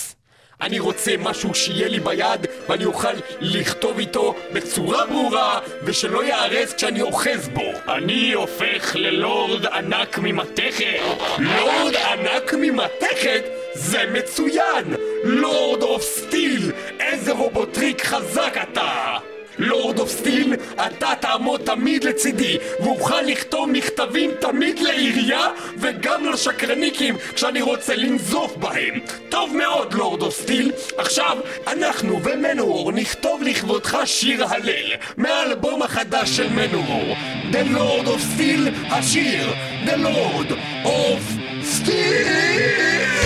אני 0.62 0.78
רוצה 0.78 1.10
משהו 1.18 1.54
שיהיה 1.54 1.88
לי 1.88 2.00
ביד 2.00 2.46
ואני 2.68 2.84
אוכל 2.84 3.12
לכתוב 3.40 3.98
איתו 3.98 4.34
בצורה 4.52 5.06
ברורה 5.06 5.60
ושלא 5.84 6.24
ייהרס 6.24 6.72
כשאני 6.72 7.02
אוחז 7.02 7.48
בו. 7.48 7.72
אני 7.88 8.32
הופך 8.32 8.96
ללורד 8.96 9.66
ענק 9.66 10.18
ממתכת. 10.18 11.00
לורד 11.38 11.96
ענק 11.96 12.54
ממתכת? 12.54 13.44
זה 13.74 14.04
מצוין! 14.12 14.94
Lord 15.24 15.82
of 15.82 16.02
Steel! 16.02 16.72
איזה 17.00 17.32
רובוטריק 17.32 18.04
חזק 18.04 18.54
אתה! 18.62 19.18
Lord 19.60 19.98
of 19.98 20.10
Steel, 20.10 20.54
אתה 20.86 21.12
תעמוד 21.20 21.60
תמיד 21.64 22.04
לצידי, 22.04 22.58
ואוכל 22.80 23.20
לכתוב 23.20 23.70
מכתבים 23.70 24.30
תמיד 24.40 24.78
לעירייה 24.78 25.48
וגם 25.76 26.24
לשקרניקים 26.24 27.16
כשאני 27.34 27.62
רוצה 27.62 27.96
לנזוף 27.96 28.56
בהם. 28.56 29.00
טוב 29.28 29.56
מאוד, 29.56 29.94
לורד 29.94 30.22
אוף 30.22 30.34
סטיל. 30.34 30.72
עכשיו, 30.96 31.38
אנחנו 31.66 32.20
ומנוור 32.22 32.92
נכתוב 32.92 33.42
לכבודך 33.42 33.98
שיר 34.04 34.44
הלל 34.44 34.92
מהאלבום 35.16 35.82
החדש 35.82 36.30
של 36.36 36.48
מנוור. 36.48 37.16
The 37.52 37.76
Lord 37.76 38.06
of 38.06 38.38
Steel, 38.38 38.92
השיר 38.92 39.52
The 39.86 39.96
Lord 39.96 40.52
of 40.84 41.20
Steel! 41.62 43.19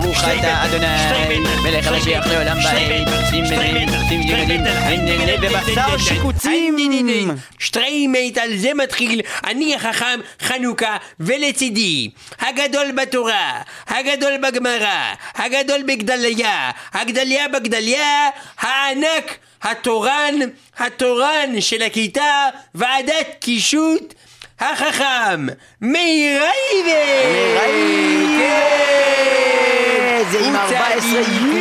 ברוך 0.00 0.18
אתה 0.18 0.64
אדוני, 0.64 1.38
מלך 1.62 1.86
המשיח 1.86 2.26
לעולם 2.26 2.56
ועד, 2.56 3.08
שים 3.30 3.44
בנים, 3.44 3.88
שים 4.08 4.22
ג'ימלים, 4.22 4.60
ענייני 4.66 5.36
בבשר 5.36 5.98
שיקוצים. 5.98 6.76
שטריימט, 7.58 8.38
על 8.38 8.56
זה 8.56 8.74
מתחיל. 8.74 9.20
אני 9.44 9.74
החכם 9.74 10.20
חנוכה 10.42 10.96
ולצידי. 11.20 12.10
הגדול 12.40 12.92
בתורה, 12.92 13.62
הגדול 13.86 14.32
בגמרא, 14.42 15.14
הגדול 15.34 15.82
בגדליה, 15.82 16.70
הגדליה 16.92 17.48
בגדליה, 17.48 18.28
הענק, 18.58 19.38
התורן, 19.62 20.34
התורן 20.78 21.60
של 21.60 21.82
הכיתה, 21.82 22.48
ועדת 22.74 23.26
קישוט, 23.40 24.14
החכם, 24.60 25.46
מאיר 25.80 26.42
רייבה! 26.42 28.08
זה 30.30 30.38
עם 30.38 30.56
14 30.56 31.20
יהודים! 31.20 31.57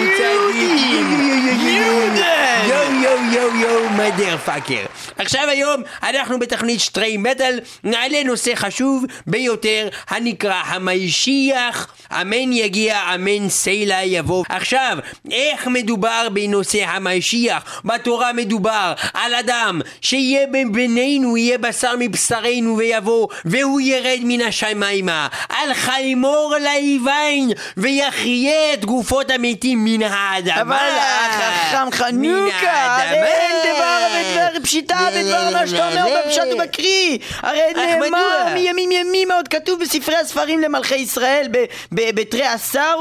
מדר 4.27 4.37
פאקר. 4.37 4.85
עכשיו 5.17 5.49
היום 5.49 5.83
אנחנו 6.03 6.39
בתכנית 6.39 6.79
שטרי 6.79 7.17
מטאל 7.17 7.59
נעלה 7.83 8.23
נושא 8.23 8.51
חשוב 8.55 9.05
ביותר 9.27 9.87
הנקרא 10.09 10.61
המשיח 10.65 11.87
אמן 12.21 12.53
יגיע 12.53 12.99
אמן 13.15 13.49
סלע 13.49 14.03
יבוא. 14.03 14.43
עכשיו 14.49 14.97
איך 15.31 15.67
מדובר 15.67 16.27
בנושא 16.33 16.83
המשיח? 16.83 17.81
בתורה 17.85 18.33
מדובר 18.33 18.93
על 19.13 19.35
אדם 19.35 19.81
שיהיה 20.01 20.47
בינינו 20.71 21.37
יהיה 21.37 21.57
בשר 21.57 21.93
מבשרנו 21.99 22.77
ויבוא 22.77 23.27
והוא 23.45 23.81
ירד 23.81 24.19
מן 24.23 24.41
השמיימה 24.41 25.27
על 25.49 25.73
חיימור 25.73 26.55
ליבין 26.59 27.51
ויחיה 27.77 28.73
את 28.73 28.85
גופות 28.85 29.31
המתים 29.31 29.85
מן 29.85 30.01
האדמה. 30.03 30.61
אבל 30.61 30.97
החכם 30.99 31.91
חנוכה, 31.91 33.03
אין 33.13 33.75
דבר 33.75 34.16
בדבר 34.19 34.63
פשיטה 34.63 34.97
בדבר 35.15 35.49
מה 35.53 35.67
שאתה 35.67 35.89
אומר 35.89 36.17
בפשט 36.25 36.41
ובקריא 36.53 37.17
הרי 37.41 37.61
נאמר 37.75 38.53
מימים 38.53 38.91
ימים 38.91 39.31
עוד 39.31 39.47
כתוב 39.47 39.79
בספרי 39.79 40.15
הספרים 40.15 40.59
למלכי 40.59 40.95
ישראל 40.95 41.47
בתרי 41.91 42.43
עשר 42.43 42.93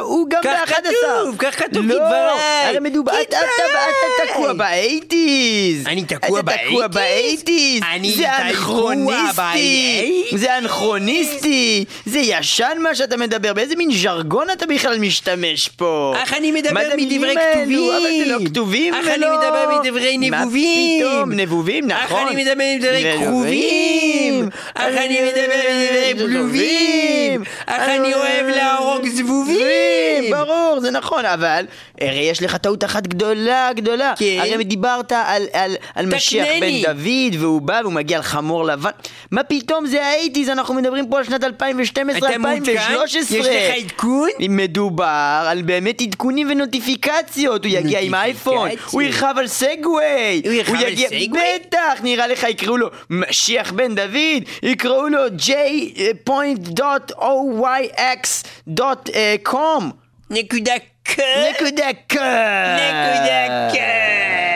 הוא 0.00 0.26
גם 0.28 0.40
באחד 0.44 0.82
עשר. 0.84 0.96
כתוב, 1.22 1.36
כך 1.38 1.58
כתוב 1.58 1.86
לא. 1.86 2.04
הרי 2.64 2.78
מדובר, 2.80 3.12
אתה 3.22 3.36
תקוע 4.26 4.52
ב 4.52 4.65
eighties. 4.65 5.86
אני 5.86 6.04
תקוע 6.04 6.86
ב 6.86 6.96
eighties? 6.96 7.82
אני 7.94 8.12
זה 8.12 8.36
אנכרוניסטי. 8.36 10.24
זה 10.34 10.58
אנכרוניסטי. 10.58 11.84
זה 12.06 12.18
ישן 12.18 12.78
מה 12.80 12.94
שאתה 12.94 13.16
מדבר. 13.16 13.52
באיזה 13.52 13.76
מין 13.76 13.90
ז'רגון 13.92 14.50
אתה 14.50 14.66
בכלל 14.66 14.98
משתמש 14.98 15.68
פה? 15.68 16.14
אך 16.22 16.32
אני 16.32 16.52
מדבר 16.52 16.80
מדברי? 16.96 17.34
כתובים. 17.34 17.92
אבל 17.92 18.10
זה 18.18 18.32
לא 18.32 18.38
כתובים. 18.46 18.94
אך 18.94 19.00
ולא... 19.04 19.26
אני 19.26 19.36
מדבר 19.36 19.80
מדברי 19.80 20.16
נבובים. 20.40 21.06
פתאום, 21.06 21.32
נבובים, 21.32 21.86
נכון. 21.86 22.26
אני 22.28 22.44
מדבר 22.44 22.64
מדברי 22.76 23.14
נבובים. 23.14 23.30
כרובים. 23.30 24.48
אך 24.74 24.94
אני 24.96 25.18
מדבר 25.20 25.56
מדברי 25.56 26.14
בלובים. 26.14 27.42
אך 27.66 27.88
אני 27.88 28.14
אוהב 28.14 28.46
להרוג 28.46 29.08
זבובים. 29.08 30.30
ברור, 30.30 30.78
זה 30.80 30.90
נכון, 30.90 31.24
אבל 31.24 31.66
הרי 32.00 32.20
יש 32.20 32.42
לך 32.42 32.56
טעות 32.56 32.84
אחת 32.84 33.06
גדולה, 33.06 33.70
גדולה. 33.74 34.12
כן. 34.18 34.36
הרי 34.38 34.64
דיברת 34.64 35.12
על, 35.94 36.06
משיח. 36.06 36.46
בן 36.60 36.82
דוד, 36.82 37.40
והוא 37.42 37.60
בא 37.62 37.80
והוא 37.82 37.92
מגיע 37.92 38.16
על 38.16 38.22
חמור 38.22 38.64
לבן. 38.64 38.90
מה 39.30 39.42
פתאום 39.42 39.86
זה 39.86 40.06
האייטיז, 40.06 40.48
אנחנו 40.48 40.74
מדברים 40.74 41.06
פה 41.08 41.18
על 41.18 41.24
שנת 41.24 41.44
2012, 41.44 42.28
אתה 42.28 42.38
מעודכן? 42.38 42.70
2013. 42.72 43.38
יש 43.38 43.46
לך 43.46 43.84
עדכון? 43.84 44.28
מדובר 44.40 45.46
על 45.48 45.62
באמת 45.62 46.00
עדכונים 46.00 46.50
ונוטיפיקציות, 46.50 47.64
הוא 47.64 47.72
יגיע 47.72 48.00
עם 48.00 48.14
אייפון. 48.14 48.68
הוא 48.90 49.02
ירחב 49.02 49.34
על 49.38 49.46
סגווי, 49.46 50.04
הוא 50.44 50.52
ירכב 50.52 50.74
על 50.74 50.82
יגיע- 50.92 51.08
סגווי? 51.08 51.28
בטח, 51.66 52.00
נראה 52.02 52.26
לך 52.26 52.42
יקראו 52.42 52.76
לו 52.76 52.88
משיח 53.10 53.72
בן 53.72 53.94
דוד, 53.94 54.42
יקראו 54.62 55.08
לו 55.08 55.26
j.oYX.com 58.76 59.84
נקודה 60.30 60.72
ק... 61.04 61.18
נקודה 61.50 61.92
ק... 62.08 62.14
נקודה 62.14 63.70
ק... 63.72 64.53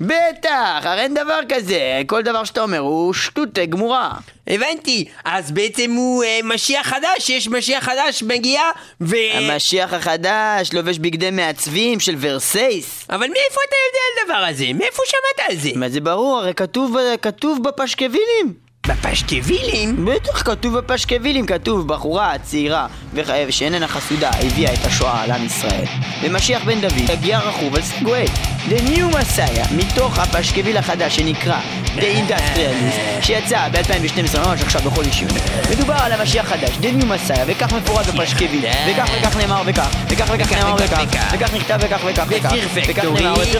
בטח, 0.00 0.80
הרי 0.82 1.00
אין 1.00 1.14
דבר 1.14 1.40
כזה, 1.48 2.02
כל 2.06 2.22
דבר 2.22 2.44
שאתה 2.44 2.62
אומר 2.62 2.78
הוא 2.78 3.12
שטות 3.14 3.58
אה, 3.58 3.66
גמורה. 3.66 4.12
הבנתי, 4.46 5.04
אז 5.24 5.50
בעצם 5.50 5.90
הוא 5.90 6.24
אה, 6.24 6.40
משיח 6.44 6.86
חדש, 6.86 7.30
יש 7.30 7.48
משיח 7.48 7.84
חדש 7.84 8.22
מגיע 8.22 8.62
ו... 9.00 9.16
המשיח 9.34 9.92
החדש 9.92 10.70
לובש 10.72 10.98
בגדי 10.98 11.30
מעצבים 11.30 12.00
של 12.00 12.14
ורסייס. 12.20 13.06
אבל 13.10 13.26
מאיפה 13.28 13.60
אתה 13.68 13.76
יודע 13.86 14.00
על 14.08 14.24
הדבר 14.24 14.48
הזה? 14.48 14.66
מאיפה 14.74 15.02
שמעת 15.06 15.50
על 15.50 15.56
זה? 15.56 15.70
מה 15.74 15.88
זה 15.88 16.00
ברור, 16.00 16.38
הרי 16.38 16.54
כתוב, 16.54 16.96
כתוב 17.22 17.68
בפשקווילים. 17.68 18.64
בפשקווילים? 18.86 20.06
בטח, 20.06 20.42
כתוב 20.42 20.78
בפשקווילים, 20.78 21.46
כתוב 21.46 21.88
בחורה 21.88 22.32
צעירה 22.42 22.86
וח- 23.14 23.26
שאיננה 23.50 23.88
חסודה 23.88 24.30
הביאה 24.40 24.72
את 24.74 24.86
השואה 24.86 25.22
על 25.22 25.30
עם 25.30 25.46
ישראל. 25.46 25.84
ומשיח 26.22 26.64
בן 26.64 26.80
דוד 26.80 27.10
יגיע 27.12 27.38
רכוב 27.38 27.74
על 27.76 27.82
סגווי. 27.82 28.24
The 28.68 28.78
New 28.88 29.14
Messiah, 29.14 29.72
מתוך 29.76 30.18
הפשקוויל 30.18 30.76
החדש 30.76 31.16
שנקרא 31.16 31.58
The 31.96 32.00
Industrialist, 32.00 33.24
שיצא 33.24 33.68
ב-2012, 33.72 34.38
ממש 34.48 34.62
עכשיו 34.62 34.82
בחודש 34.82 35.22
יוני. 35.22 35.40
מדובר 35.70 35.94
על 35.94 36.12
המשיח 36.12 36.46
חדש, 36.48 36.70
The 36.70 37.02
New 37.02 37.04
Messiah, 37.04 37.40
וכך 37.46 37.72
מפורט 37.72 38.06
בפשקוויל, 38.06 38.64
וכך 38.90 39.08
וכך 39.18 39.36
נאמר 39.36 39.62
וכך, 39.66 39.88
וכך 40.08 40.26
וכך 40.34 40.52
נאמר 40.52 40.74
וכך, 40.78 41.02
וכך 41.32 41.54
נכתב 41.54 41.78
וכך 41.80 42.00
וכך 42.04 42.24
וכך, 42.28 42.52
וכך 42.88 43.04
נאמר 43.04 43.34
בפרפקטורי, 43.34 43.52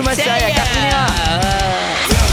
New 0.00 0.06
Messiah, 0.06 0.56
כך 0.56 0.76
נראה. 0.76 2.27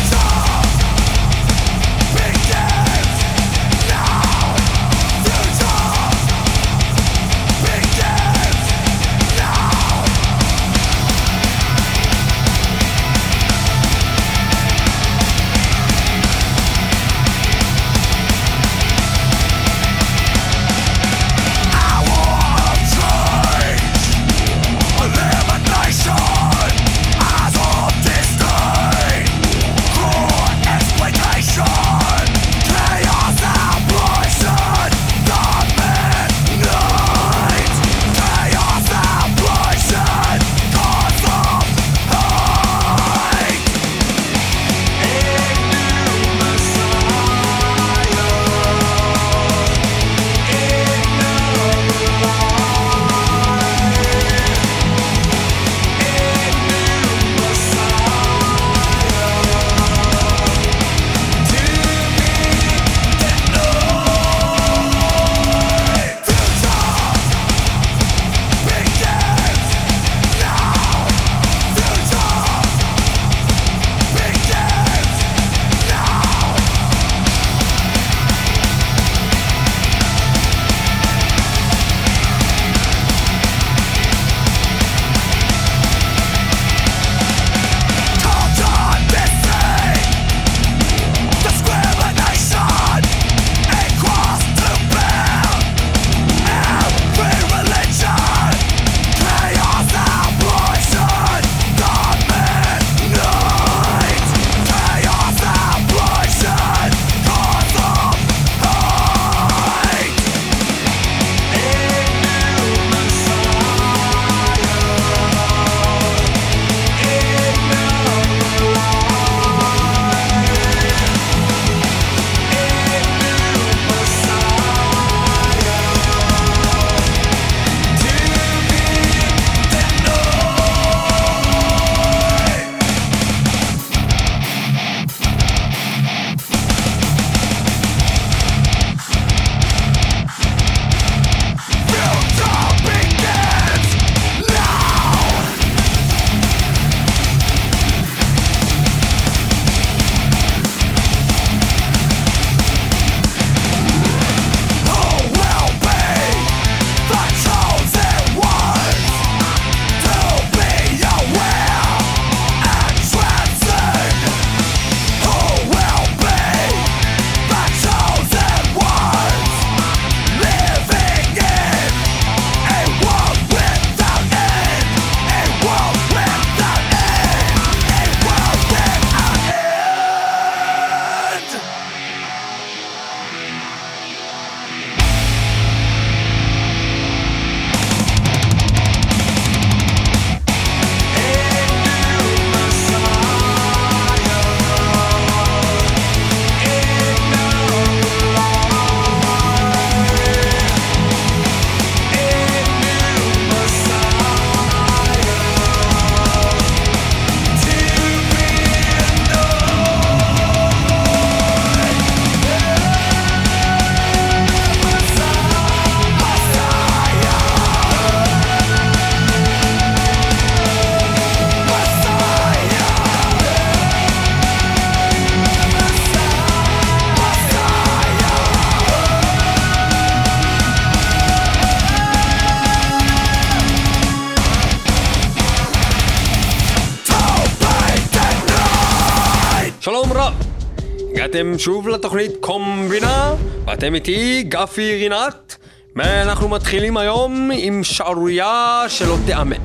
הגעתם 241.36 241.60
שוב 241.60 241.88
לתוכנית 241.88 242.32
קומבינה, 242.40 243.34
ואתם 243.66 243.96
איתי 243.96 244.44
גפי 244.44 244.96
רינת, 244.96 245.56
ואנחנו 245.96 246.50
מתחילים 246.50 246.98
היום 246.98 247.52
עם 247.54 247.84
שערורייה 247.84 248.84
שלא 248.88 249.18
תיאמן. 249.26 249.58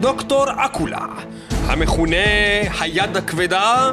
דוקטור 0.00 0.44
אקולה, 0.56 1.06
המכונה 1.66 2.16
היד 2.80 3.16
הכבדה, 3.16 3.90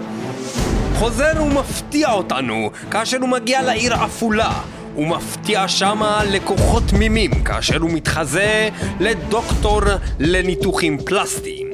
חוזר 0.96 1.44
ומפתיע 1.44 2.12
אותנו 2.12 2.70
כאשר 2.92 3.18
הוא 3.22 3.30
מגיע 3.30 3.62
לעיר 3.62 3.94
עפולה. 3.94 4.54
הוא 4.94 5.08
מפתיע 5.08 5.68
שמה 5.68 6.24
לקוחות 6.32 6.84
תמימים 6.88 7.44
כאשר 7.44 7.78
הוא 7.78 7.92
מתחזה 7.92 8.70
לדוקטור 9.00 9.82
לניתוחים 10.20 10.98
פלסטיים. 11.06 11.69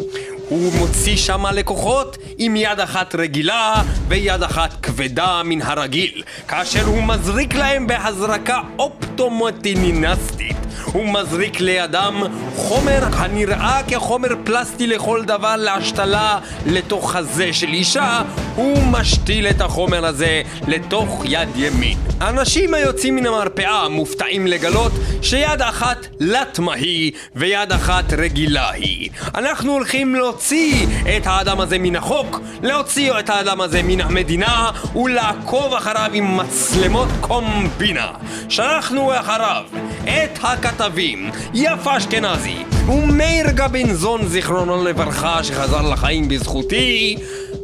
הוא 0.49 0.73
מוציא 0.73 1.17
שמה 1.17 1.51
לקוחות 1.51 2.17
עם 2.37 2.55
יד 2.55 2.79
אחת 2.79 3.15
רגילה 3.15 3.73
ויד 4.07 4.43
אחת 4.43 4.85
כבדה 4.85 5.41
מן 5.45 5.61
הרגיל 5.61 6.23
כאשר 6.47 6.85
הוא 6.85 7.03
מזריק 7.03 7.55
להם 7.55 7.87
בהזרקה 7.87 8.61
אופטומטיננסטית 8.79 10.57
הוא 10.85 11.13
מזריק 11.13 11.59
לידם 11.59 12.23
חומר 12.55 13.03
הנראה 13.13 13.81
כחומר 13.87 14.29
פלסטי 14.43 14.87
לכל 14.87 15.23
דבר 15.25 15.55
להשתלה 15.55 16.39
לתוך 16.65 17.11
חזה 17.11 17.53
של 17.53 17.67
אישה. 17.67 18.21
הוא 18.55 18.83
משתיל 18.83 19.47
את 19.47 19.61
החומר 19.61 20.05
הזה 20.05 20.41
לתוך 20.67 21.23
יד 21.25 21.49
ימין. 21.55 21.97
אנשים 22.21 22.73
היוצאים 22.73 23.15
מן 23.15 23.25
המרפאה 23.25 23.89
מופתעים 23.89 24.47
לגלות 24.47 24.91
שיד 25.21 25.61
אחת 25.61 26.07
לטמה 26.19 26.73
היא 26.73 27.11
ויד 27.35 27.71
אחת 27.71 28.13
רגילה 28.13 28.71
היא. 28.71 29.09
אנחנו 29.35 29.73
הולכים 29.73 30.15
להוציא 30.15 30.85
את 31.17 31.27
האדם 31.27 31.59
הזה 31.59 31.77
מן 31.79 31.95
החוק 31.95 32.39
להוציא 32.63 33.11
את 33.19 33.29
האדם 33.29 33.61
הזה 33.61 33.81
מן 33.83 34.01
המדינה 34.01 34.71
ולעקוב 34.95 35.73
אחריו 35.73 36.09
עם 36.13 36.37
מצלמות 36.37 37.07
קומבינה. 37.21 38.07
שלחנו 38.49 39.19
אחריו 39.19 39.63
את 40.03 40.39
הכתבים 40.81 41.31
יפה 41.53 41.97
אשכנזי 41.97 42.57
ומאיר 42.87 43.49
גבנזון 43.51 44.27
זיכרונו 44.27 44.83
לברכה 44.83 45.43
שחזר 45.43 45.81
לחיים 45.81 46.27
בזכותי 46.27 47.15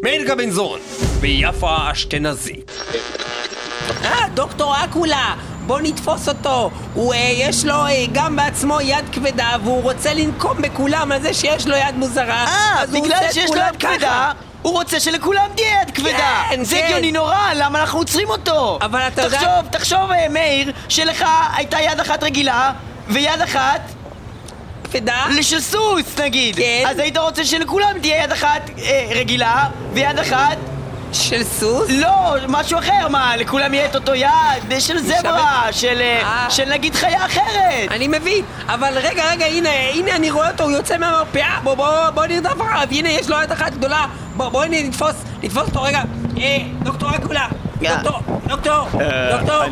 מאיר 0.03 0.24
גבנזון 0.28 0.80
ויפה 1.20 1.78
אשכנזי 1.91 2.55
אה, 4.03 4.28
דוקטור 4.34 4.76
אקולה, 4.86 5.36
בוא 5.66 5.80
נתפוס 5.84 6.30
אותו. 6.30 6.72
הוא, 6.93 7.14
אה, 7.14 7.20
יש 7.38 7.66
לו 7.66 7.74
אה, 7.76 8.05
גם 8.12 8.36
בעצמו 8.36 8.82
יד 8.82 9.05
כבדה, 9.12 9.49
והוא 9.64 9.82
רוצה 9.84 10.14
לנקום 10.14 10.57
בכולם 10.62 11.12
על 11.12 11.22
זה 11.22 11.34
שיש 11.34 11.68
לו 11.68 11.76
יד 11.76 11.95
מוזרה. 11.95 12.45
אה, 12.47 12.84
בגלל 12.93 13.18
שיש 13.32 13.49
לו 13.51 13.57
יד 13.57 13.76
כבדה, 13.80 14.32
הוא 14.62 14.74
רוצה 14.74 14.99
שלכולם 14.99 15.45
תהיה 15.55 15.82
יד 15.82 15.91
כבדה. 15.95 16.43
כן, 16.49 16.64
זה 16.64 16.76
כן. 16.76 16.84
הגיוני 16.86 17.12
נורא, 17.12 17.38
למה 17.55 17.82
אנחנו 17.82 17.99
עוצרים 17.99 18.30
אותו? 18.30 18.80
אבל 18.82 18.99
אתה 19.07 19.22
יודע- 19.22 19.38
תחשוב, 19.38 19.72
תחשוב, 19.72 20.12
אה, 20.12 20.30
מאיר, 20.30 20.72
שלך 20.89 21.26
הייתה 21.55 21.78
יד 21.82 21.99
אחת 21.99 22.24
רגילה, 22.24 22.72
ויד 23.14 23.41
אחת... 23.43 23.82
כבדה? 24.84 25.26
של 25.41 25.59
סוס, 25.59 26.20
נגיד. 26.20 26.55
כן. 26.55 26.84
אז 26.88 26.99
היית 26.99 27.18
רוצה 27.18 27.45
שלכולם 27.45 27.91
תהיה 28.01 28.24
יד 28.24 28.32
אחת 28.32 28.70
אה, 28.80 29.07
רגילה, 29.16 29.68
ויד 29.93 30.20
אחת... 30.20 30.57
של 31.14 31.43
סוס? 31.43 31.89
לא, 31.89 32.36
משהו 32.47 32.80
אחר, 32.80 33.07
מה, 33.07 33.38
לכולם 33.38 33.74
יהיה 33.74 33.86
את 33.86 33.95
אותו 33.95 34.16
יד? 34.16 34.28
אה, 34.72 34.82
של 34.82 34.97
זברה, 34.97 35.68
של, 35.72 36.01
אה, 36.01 36.22
אה. 36.22 36.49
של 36.49 36.70
נגיד 36.70 36.95
חיה 36.95 37.26
אחרת. 37.26 37.91
אני 37.91 38.07
מבין, 38.07 38.45
אבל 38.68 38.97
רגע, 38.97 39.32
רגע, 39.32 39.45
הנה, 39.45 39.70
הנה 39.93 40.16
אני 40.16 40.32
רואה 40.32 40.51
אותו, 40.51 40.64
הוא 40.64 40.72
יוצא 40.72 40.97
מהמרפאה, 40.97 41.59
בוא, 41.64 41.74
בוא, 41.76 42.09
בוא 42.09 42.26
נרדוף 42.26 42.53
אחריו, 42.53 42.88
הנה, 42.91 43.09
יש 43.09 43.30
לו 43.30 43.41
יד 43.43 43.51
אחת 43.51 43.72
גדולה, 43.74 44.05
בוא, 44.36 44.49
בוא 44.49 44.66
נתפוס, 44.70 45.16
נתפוס 45.43 45.64
אותו, 45.68 45.82
רגע, 45.82 46.01
אה, 46.38 46.57
דוקטור 46.84 47.09
אקולה, 47.16 47.47
דוקטור, 47.89 48.19
דוקטור, 48.47 48.88
דוקטור, 49.32 49.63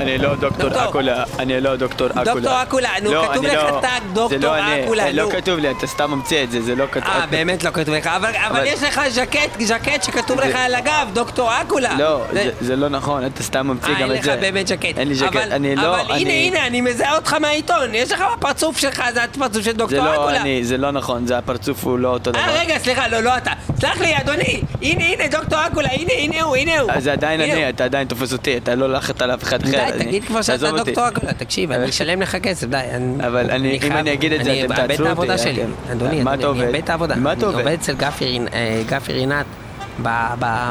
אני 0.00 0.18
לא 0.18 0.34
דוקטור. 0.34 0.70
אקולה, 0.88 1.24
אני 1.38 1.60
לא 1.60 1.76
דוקטור 1.76 2.06
אקולה. 2.08 2.24
דוקטור 2.24 2.62
אקולה, 2.62 2.88
נו, 3.02 3.10
כתוב 3.22 3.44
לך 3.44 3.60
tag, 3.80 4.02
דוקטור 4.12 4.54
אקולה, 4.84 5.12
לא 5.12 5.22
נו. 5.24 5.30
כתוב 5.30 5.58
לי, 5.58 5.70
אתה 5.70 5.86
סתם 5.86 6.10
ממציא 6.10 6.44
את 6.44 6.50
זה, 6.50 6.62
זה 6.62 6.74
לא 6.74 6.84
כתוב. 6.92 7.08
אה, 7.08 7.26
באמת 7.30 7.64
לא 7.64 7.70
כתוב 7.70 7.94
לך, 7.94 8.06
אבל, 8.06 8.30
יש 8.66 8.82
לך 8.82 9.00
ז'קט, 9.08 9.60
ז'קט 9.60 10.02
שכתוב 10.02 10.40
לך 10.40 10.54
על 10.56 10.74
הגב, 10.74 11.08
דוקטור 11.12 11.50
אקולה. 11.60 11.94
לא, 11.98 12.20
זה- 12.32 12.42
זה- 12.44 12.66
זה 12.66 12.76
לא 12.76 12.88
נכון, 12.88 13.26
אתה 13.26 13.42
סתם 13.42 13.66
ממציא 13.66 13.94
אה, 13.94 14.00
גם 14.00 14.10
אין 14.10 14.12
את 14.12 14.18
לך 14.18 14.24
זה. 14.24 14.36
באמת 14.36 14.66
ז'קט. 14.66 14.98
אין 14.98 15.08
לי 15.08 15.14
ז'קט, 15.14 15.36
אני 15.36 15.76
לא, 15.76 16.00
אבל 16.00 16.12
הנה. 16.14 16.30
הנה, 16.32 16.66
אני 16.66 16.80
מזהה 16.80 17.16
אותך 17.16 17.32
מהעיתון, 17.40 17.94
יש 17.94 18.12
לך 18.12 18.24
בפרצוף 18.38 18.78
שלך, 18.78 19.02
זה 19.14 19.24
הפרצוף 19.24 19.56
של 19.64 19.70
זה 19.70 19.72
דוקטור 19.72 20.04
לא 20.04 20.14
אקולה. 20.14 20.40
אני, 20.40 20.64
זה 20.64 20.76
לא 20.76 20.90
נכון, 20.90 21.26
זה 21.26 21.38
הפרצוף 21.38 21.84
הוא 21.84 21.98
לא 21.98 22.08
אותו 22.08 22.30
דבר. 22.30 22.40
אה, 22.40 22.60
רגע, 22.60 22.78
סליחה, 22.78 23.08
לא, 23.08 23.20
לא 23.20 23.36
אתה. 23.36 23.50
סלח 23.80 24.00
לי, 24.00 24.16
אדוני. 24.20 24.60
הנה, 24.82 25.04
הנה, 25.04 25.28
דוקטור 25.28 25.58
אקולה, 25.66 25.88
הנה, 25.92 26.12
הנה 26.18 26.42
הוא, 26.42 26.56
הנה 26.56 26.80
הוא. 26.80 26.90
זה 27.00 27.12
עדיין 27.12 27.40
אני. 27.40 27.68
אתה 27.68 27.84
עדיין 27.84 28.06
תופס 28.08 28.32
אותי, 28.32 28.56
אתה 28.56 28.74
לא 28.74 28.84
הלכת 28.84 29.22
על 29.22 29.30
אף 29.34 29.42
אחד 29.42 29.62
אחר. 29.62 29.70
די, 29.70 29.78
אני- 29.80 30.04
תגיד 30.04 30.24
כבר 30.24 30.42
שאתה. 30.42 30.70
דוקטור 30.70 31.08
אקולה. 31.08 31.32
תקשיב, 31.32 31.72
אני 31.72 31.88
אשלם 31.90 32.22
לך 32.22 32.36
כסף, 32.36 32.66
די. 32.66 32.76
אני- 32.76 33.26
אבל 33.26 33.50
אני- 33.50 33.78
אם 33.86 33.92
אני 33.92 34.12
אגיד 34.12 34.32
את 34.32 34.44
זה, 34.44 34.50
אתם 34.64 34.72
אני 34.72 34.76
תעצרו 34.76 34.82
אאבד 34.82 34.90
את 34.92 34.98
אותי, 35.00 35.08
העבודה 35.08 35.32
אה, 35.32 35.38
שלי. 35.38 35.54
כן. 35.56 35.92
אדוני, 35.92 36.22
מה 36.22 36.34
אדוני, 36.34 36.42
אתה 36.44 36.50
אני 36.50 36.62
עובד? 36.62 36.62
אאבד 36.74 36.82
את 36.84 36.90
העבודה. 36.90 37.14
מה 37.16 37.32
אתה 37.32 37.40
אני 37.40 37.46
עובד? 37.46 37.58
עובד 37.60 37.72
אצל 37.72 37.94
גפי 37.94 38.24
רינת- 38.24 38.54
אה, 38.54 38.82
רינת 39.08 39.46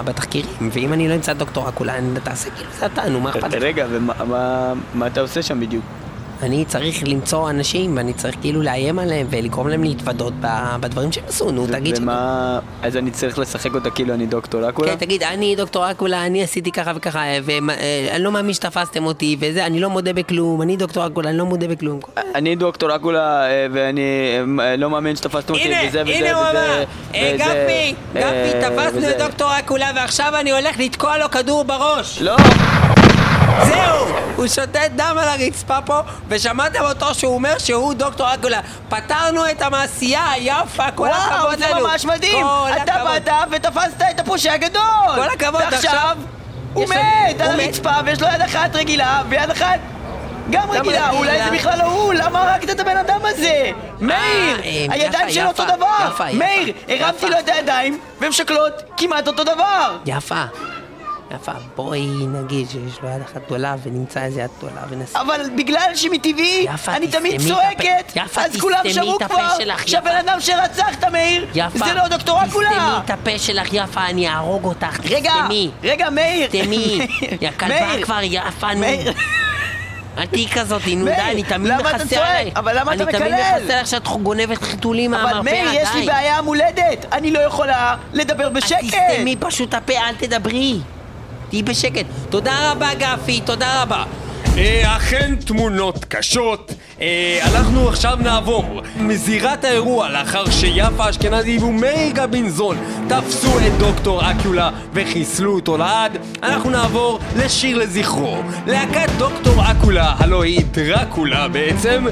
בתחקירים, 0.05 0.69
ואם 0.71 0.93
אני 0.93 1.09
לא 1.09 1.15
אמצא 1.15 1.33
דוקטור 1.33 1.69
אקולה, 1.69 1.97
אני- 1.97 2.19
תעשה 2.23 2.49
כאילו 2.49 2.69
זה 2.79 2.85
אתה, 2.85 3.09
נו, 3.09 3.19
מה 3.19 3.29
אכפת 3.29 3.43
לך? 3.53 3.61
רגע, 3.61 3.85
ומה 3.89 4.13
מה- 4.25 4.73
מה 4.93 5.07
אתה 5.07 5.21
עושה 5.21 5.41
שם 5.41 5.59
בדיוק? 5.59 5.83
אני 6.43 6.65
צריך 6.65 7.03
למצוא 7.07 7.49
אנשים, 7.49 7.97
ואני 7.97 8.13
צריך 8.13 8.35
כאילו 8.41 8.61
לאיים 8.61 8.99
עליהם 8.99 9.27
ולגרום 9.29 9.67
להם 9.67 9.83
להתוודות 9.83 10.33
ב- 10.41 10.75
בדברים 10.79 11.11
שהם 11.11 11.23
עשו, 11.27 11.51
נו, 11.51 11.67
תגיד 11.67 11.95
ש... 11.95 11.99
ומה... 11.99 12.59
אז 12.83 12.97
אני 12.97 13.11
צריך 13.11 13.39
לשחק 13.39 13.75
אותה 13.75 13.89
כאילו 13.89 14.13
אני 14.13 14.25
דוקטור 14.25 14.69
אקולה? 14.69 14.91
כן, 14.91 14.95
תגיד, 14.95 15.23
אני 15.23 15.55
דוקטור 15.55 15.91
אקולה, 15.91 16.25
אני 16.25 16.43
עשיתי 16.43 16.71
ככה 16.71 16.91
וככה, 16.95 17.23
ואני 17.43 18.23
לא 18.23 18.31
מאמין 18.31 18.53
שתפסתם 18.53 19.05
אותי, 19.05 19.37
וזה, 19.39 19.65
אני 19.65 19.79
לא 19.79 19.89
מודה 19.89 20.13
בכלום, 20.13 20.61
אני 20.61 20.77
דוקטור 20.77 21.07
אקולה, 21.07 21.29
אני 21.29 21.37
לא 21.37 21.45
מודה 21.45 21.67
בכלום. 21.67 21.99
אני 22.35 22.55
דוקטור 22.55 22.95
אקולה, 22.95 23.45
אה, 23.45 23.67
ואני 23.73 24.01
אה, 24.59 24.75
לא 24.75 24.89
מאמין 24.89 25.15
שתפסתם 25.15 25.53
אותי, 25.53 25.63
הנה, 25.63 25.89
וזה 25.89 26.01
וזה 26.01 26.11
הנה 26.13 26.33
הוא 26.33 26.47
וזה, 26.47 26.51
אמר, 26.51 26.83
אה, 27.15 27.31
וזה, 27.35 27.43
גפי, 27.43 27.95
אה, 28.15 28.47
גפי, 28.49 28.59
תפסנו 28.61 28.97
וזה. 28.97 29.11
את 29.11 29.17
דוקטור 29.21 29.59
אקולה, 29.59 29.91
ועכשיו 29.95 30.33
אני 30.39 30.51
הולך 30.51 30.79
לתקוע 30.79 31.17
לו 31.17 31.31
כדור 31.31 31.63
בראש. 31.63 32.21
לא! 32.21 32.35
זהו! 33.61 34.05
הוא 34.35 34.47
שותת 34.47 34.91
דם 34.95 35.15
על 35.19 35.27
הרצפה 35.27 35.81
פה, 35.85 35.99
ושמעתם 36.27 36.81
אותו 36.81 37.13
שהוא 37.15 37.33
אומר 37.33 37.57
שהוא 37.57 37.93
דוקטור 37.93 38.33
אקולה. 38.33 38.59
פתרנו 38.89 39.49
את 39.51 39.61
המעשייה, 39.61 40.25
יפה, 40.39 40.91
כל 40.91 41.03
וואו, 41.03 41.13
הכבוד 41.15 41.59
זה 41.59 41.69
לנו. 41.69 41.87
ממש 41.87 42.05
מדהים! 42.05 42.45
אתה. 42.83 42.93
באת 43.03 43.29
ותפסת 43.51 44.03
את 44.11 44.19
הפושע 44.19 44.53
הגדול! 44.53 44.81
כל 45.15 45.29
הכבוד, 45.33 45.61
עכשיו- 45.61 46.17
הוא 46.73 46.85
מת 46.89 47.41
על. 47.41 47.59
הרצפה 47.59 47.91
ויש 48.05 48.21
לו 48.21 48.27
יד 48.27 48.41
אחת 48.41 48.75
רגילה 48.75 49.21
ויד 49.29 49.49
אחת 49.49 49.79
גם 50.49 50.71
רגילה? 50.71 51.09
אולי 51.09 51.43
זה 51.43 51.51
בכלל 51.51 51.77
לא 51.79 51.83
הוא, 51.83 52.13
למה 52.13 52.51
הרגת 52.51 52.69
את 52.69 52.79
הבן 52.79 52.97
אדם 52.97 53.19
הזה? 53.23 53.69
מאיר! 53.99 54.57
אה, 54.63 54.85
הידיים 54.89 55.29
שלו 55.29 55.47
אותו 55.47 55.63
דבר! 55.65 56.09
מאיר! 56.33 56.73
הרמתי 56.87 57.29
לו 57.29 57.39
את 57.39 57.49
הידיים 57.49 57.99
והן 58.21 58.31
שקלות 58.31 58.83
כמעט 58.97 59.27
אותו 59.27 59.43
דבר! 59.43 59.97
יפה. 60.05 60.43
יפה, 61.33 61.51
בואי 61.75 62.07
נגיד 62.27 62.69
שיש 62.69 63.01
לו 63.03 63.09
יד 63.09 63.21
אחת 63.21 63.41
גדולה 63.45 63.75
ונמצא 63.83 64.23
איזה 64.23 64.41
יד 64.41 64.49
גדולה 64.57 64.81
ונסה. 64.89 65.21
אבל 65.21 65.41
בגלל 65.57 65.91
שמטבעי 65.95 66.67
אני 66.87 67.07
תמיד 67.07 67.41
צועקת, 67.47 68.17
אז 68.37 68.61
כולם 68.61 68.79
שמעו 68.93 69.17
כבר 69.19 69.49
שהבן. 69.85 70.11
אדם 70.11 70.39
שרצחת, 70.39 71.03
מאיר. 71.03 71.47
זה 71.73 71.93
לא 71.93 72.07
דוקטור 72.07 72.43
אקולה! 72.45 72.69
תסתמי 72.69 72.97
את 73.05 73.09
הפה 73.09 73.39
שלך, 73.39 73.67
יפה, 73.71 74.05
אני 74.05 74.27
אהרוג 74.29 74.65
אותך. 74.65 74.99
רגע, 75.09 75.31
תסתמי. 75.41 75.71
רגע, 75.83 76.09
מאיר! 76.09 76.47
תסתמי. 76.47 77.07
יא 77.41 77.49
כלבה. 77.59 78.03
כבר, 78.03 78.19
יפה, 78.21 78.73
נו. 78.73 78.85
אל 80.17 80.25
תהיי 80.25 80.47
כזאת, 80.49 80.81
נו 80.97 81.05
די, 81.05 81.11
אני 81.11 81.43
תמיד 81.43 81.71
למה 81.71 81.89
אתה 81.89 81.97
מכסה 81.97 82.15
צועק? 82.15 82.21
עליי. 82.29 82.51
אבל 82.55 82.79
למה 82.79 82.93
אתה 82.93 83.03
אני 83.03 83.11
תמיד 83.11 83.31
מקלל? 83.33 83.61
מכסה 83.61 83.73
עליך 83.73 83.87
שאת 83.87 84.07
גונבת 84.07 84.61
חיתולים 84.61 85.13
אבל 85.13 85.23
מהמרפאה, 85.23 85.53
די. 85.53 85.63
מאיר, 85.63 85.81
יש 85.81 85.89
לי 85.95 86.05
בעיה 86.05 86.41
מולדת, 86.41 87.05
אני 87.11 87.31
לא 87.31 87.39
יכולה 87.39 87.95
לדבר 88.13 88.49
בשקט! 88.49 88.83
אז 88.83 88.89
תסתמי 89.09 89.35
פשוט 89.39 89.73
הפה, 89.73 89.93
אל 89.93 90.15
תדברי. 90.15 90.79
תהיי 91.53 91.63
בשקט. 91.63 92.05
תודה 92.29 92.71
רבה, 92.71 92.89
גפי, 92.93 93.41
תודה 93.41 93.81
רבה. 93.81 94.03
אה, 94.57 94.97
אכן 94.97 95.35
תמונות 95.45 96.05
קשות. 96.05 96.73
אה, 97.01 97.39
אנחנו 97.43 97.89
עכשיו 97.89 98.17
נעבור 98.21 98.81
מזירת 98.95 99.63
האירוע 99.63 100.09
לאחר 100.09 100.49
שיפה 100.49 101.09
אשכנזי 101.09 101.57
ומאיר 101.57 102.11
גבינזון 102.13 102.77
תפסו 103.09 103.59
את 103.59 103.77
דוקטור 103.77 104.31
אקיולה 104.31 104.69
וחיסלו 104.93 105.55
אותו 105.55 105.77
לעד. 105.77 106.17
אנחנו 106.43 106.69
נעבור 106.69 107.19
לשיר 107.35 107.77
לזכרו. 107.77 108.37
להקת 108.67 109.09
דוקטור 109.17 109.71
אקולה, 109.71 110.15
הלוא 110.17 110.43
היא 110.43 110.65
דרקולה 110.71 111.47
בעצם, 111.47 112.05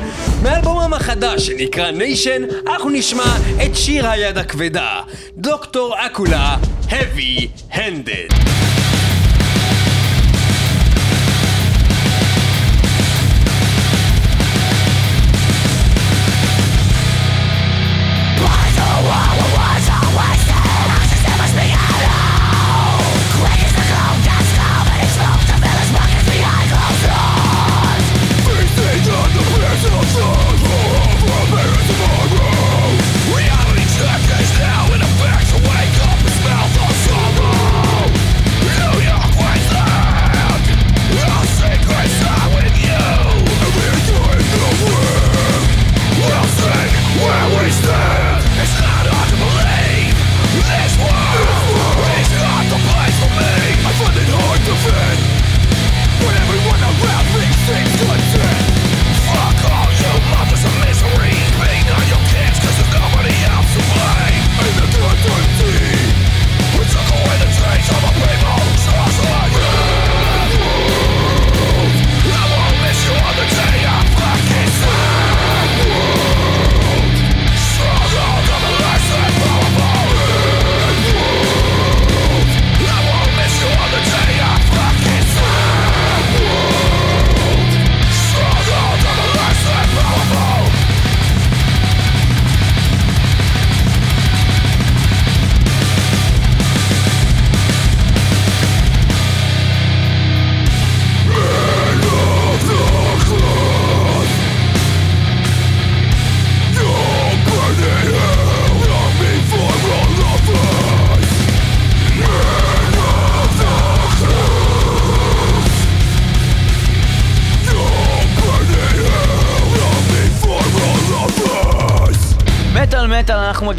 מאלבומם 0.43 0.93
החדש 0.93 1.47
שנקרא 1.47 1.91
ניישן, 1.91 2.41
אנחנו 2.67 2.89
נשמע 2.89 3.37
את 3.65 3.75
שיר 3.75 4.07
היד 4.07 4.37
הכבדה. 4.37 5.01
דוקטור 5.37 5.95
אקולה, 6.05 6.57
heavy 6.89 7.47
handed. 7.71 8.80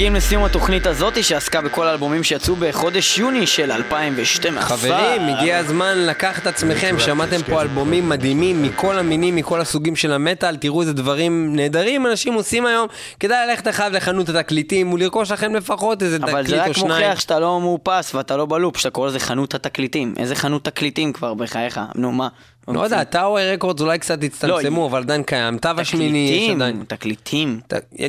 מגיעים 0.02 0.14
לסיום 0.14 0.44
התוכנית 0.44 0.86
הזאת 0.86 1.24
שעסקה 1.24 1.60
בכל 1.60 1.86
האלבומים 1.86 2.24
שיצאו 2.24 2.56
בחודש 2.56 3.18
יוני 3.18 3.46
של 3.46 3.72
2012. 3.72 4.62
חברים, 4.62 5.22
הגיע 5.22 5.58
הזמן 5.58 5.98
לקחת 5.98 6.42
את 6.42 6.46
עצמכם, 6.46 6.96
שמעתם 6.98 7.42
פה 7.42 7.62
אלבומים 7.62 8.08
מדהימים 8.08 8.62
מכל 8.62 8.98
המינים, 8.98 9.36
מכל 9.36 9.60
הסוגים 9.60 9.96
של 9.96 10.12
המטאל, 10.12 10.56
תראו 10.56 10.80
איזה 10.80 10.92
דברים 10.92 11.56
נהדרים 11.56 12.06
אנשים 12.06 12.34
עושים 12.34 12.66
היום, 12.66 12.86
כדאי 13.20 13.46
ללכת 13.46 13.68
אחד 13.68 13.92
לחנות 13.92 14.28
התקליטים 14.28 14.92
ולרכוש 14.92 15.30
לכם 15.30 15.54
לפחות 15.54 16.02
איזה 16.02 16.16
אבל 16.16 16.46
זה 16.46 16.48
תקליט 16.48 16.64
או 16.64 16.70
רק 16.70 16.76
שניים. 16.76 17.04
מוכיח 17.04 17.20
שאתה 17.20 17.38
לא 17.38 17.60
מאופס 17.60 18.14
ואתה 18.14 18.36
לא 18.36 18.46
בלופ, 18.46 18.76
שאתה 18.76 18.90
קורא 18.90 19.08
לזה 19.08 19.20
חנות 19.20 19.54
התקליטים. 19.54 20.14
איזה 20.16 20.34
חנות 20.34 20.64
תקליטים 20.64 21.12
כבר 21.12 21.34
בחייך? 21.34 21.80
נו 21.94 22.12
מה? 22.12 22.28
לא 22.68 22.80
יודע, 22.80 23.04
טאוור 23.04 23.40
רקורדס 23.40 23.80
אולי 23.80 23.98
קצת 23.98 24.24
הצטמצמו, 24.24 24.86
אבל 24.86 25.00
עדיין 25.02 25.22
קיים. 25.22 25.58
תו 25.58 25.68
השמיני 25.78 26.18
יש 26.18 26.36
תקליטים, 26.36 26.56
עדיין. 26.56 26.84
תקליטים. 26.88 27.60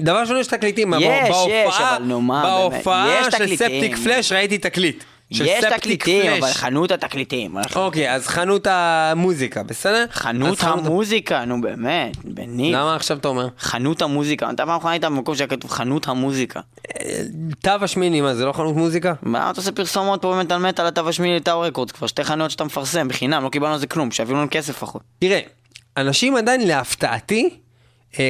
דבר 0.02 0.20
ראשון 0.20 0.38
יש 0.38 0.48
תקליטים, 0.48 0.94
אבל 0.94 1.04
יש, 1.04 1.36
יש, 1.50 1.76
אבל 1.80 2.04
נו 2.04 2.22
מה, 2.22 2.44
באמת. 2.44 2.74
בהופעה 2.74 3.24
של 3.24 3.32
תקליטים. 3.32 3.58
ספטיק 3.58 3.98
פלאש 3.98 4.32
ראיתי 4.32 4.58
תקליט. 4.58 5.04
יש 5.32 5.64
תקליטים, 5.78 6.22
פלאש. 6.22 6.40
אבל 6.40 6.54
חנות 6.54 6.92
התקליטים. 6.92 7.58
אוקיי, 7.76 8.14
אז 8.14 8.28
חנות 8.28 8.68
המוזיקה, 8.70 9.64
בסדר? 9.64 10.06
חנות 10.12 10.64
המוזיקה, 10.64 11.46
נו 11.46 11.62
באמת, 11.62 12.18
בניב. 12.24 12.76
למה 12.76 12.96
עכשיו 12.96 13.18
אתה 13.18 13.28
אומר? 13.28 13.48
חנות 13.60 14.02
המוזיקה, 14.02 14.50
אתה 14.50 14.66
פעם 14.66 14.78
אחרונה 14.78 14.92
היית 14.92 15.06
במקום 15.06 15.36
שהיה 15.36 15.48
כתוב 15.48 15.72
חנות 15.72 16.08
המוזיקה. 16.08 16.60
תו 17.62 17.72
השמיני, 17.82 18.22
מה 18.22 18.36
זה 18.36 18.46
לא 18.46 18.54
חנות 18.54 18.76
מוזיקה? 18.76 19.14
מה 19.22 19.50
אתה 19.52 19.60
עושה 19.60 19.72
פרסומות 19.72 20.22
פה 20.22 20.36
במטאל 20.36 20.58
מטאל 20.58 20.88
לתו 20.88 21.10
השמיני 21.10 21.36
לטאו 21.36 21.62
רקורדס? 21.62 21.92
כבר 21.92 22.08
שתי 22.08 22.24
חנויות 22.24 22.52
שאתה 22.52 22.64
מפרסם 22.64 23.08
בחינם, 23.08 23.44
לא 23.44 23.50
קיבלנו 23.50 23.74
על 23.74 23.80
זה 23.80 23.88
כלום, 23.88 24.12
שיביאו 24.12 24.38
לנו 24.38 24.48
כסף 24.52 24.70
לפחות. 24.70 25.02
תראה, 25.20 25.40
אנשים 25.98 26.36
עדיין 26.36 26.68
להפתעתי 26.68 27.50
אה, 27.50 27.63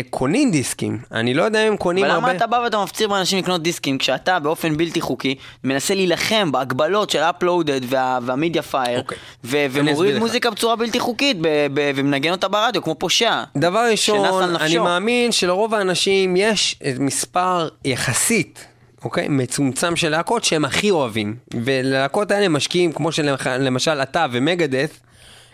קונים 0.09 0.51
דיסקים. 0.51 0.99
אני 1.11 1.33
לא 1.33 1.43
יודע 1.43 1.63
אם 1.63 1.71
הם 1.71 1.77
קונים 1.77 2.03
הרבה... 2.03 2.17
ולמה 2.17 2.31
אתה 2.31 2.47
בא 2.47 2.55
ואתה 2.55 2.83
מפציר 2.83 3.07
באנשים 3.07 3.39
לקנות 3.39 3.63
דיסקים 3.63 3.97
כשאתה 3.97 4.39
באופן 4.39 4.77
בלתי 4.77 5.01
חוקי 5.01 5.35
מנסה 5.63 5.95
להילחם 5.95 6.51
בהגבלות 6.51 7.09
של 7.09 7.19
אפלואודד 7.19 7.81
והמידיה 7.89 8.61
פייר. 8.61 9.03
ומוריד. 9.43 10.17
מוזיקה 10.17 10.51
בצורה 10.51 10.75
בלתי 10.75 10.99
חוקית 10.99 11.37
ומנגן 11.75 12.31
אותה 12.31 12.47
ברדיו 12.47 12.81
כמו 12.81 12.95
פושע. 12.95 13.43
דבר 13.57 13.87
ראשון. 13.91 14.55
אני 14.55 14.77
מאמין 14.77 15.31
שלרוב 15.31 15.73
האנשים 15.73 16.35
יש 16.35 16.75
אה, 16.83 16.93
מספר 16.99 17.69
יחסית, 17.85 18.65
אוקיי? 19.03 19.27
מצומצם 19.29 19.95
של 19.95 20.09
להקות 20.09 20.43
שהם 20.43 20.65
הכי 20.65 20.91
אוהבים. 20.91 21.35
וללהקות 21.63 22.31
האלה 22.31 22.49
משקיעים, 22.49 22.91
כמו 22.91 23.11
שלמשל 23.11 24.01
אתה 24.01 24.25
ומגדף, 24.31 24.99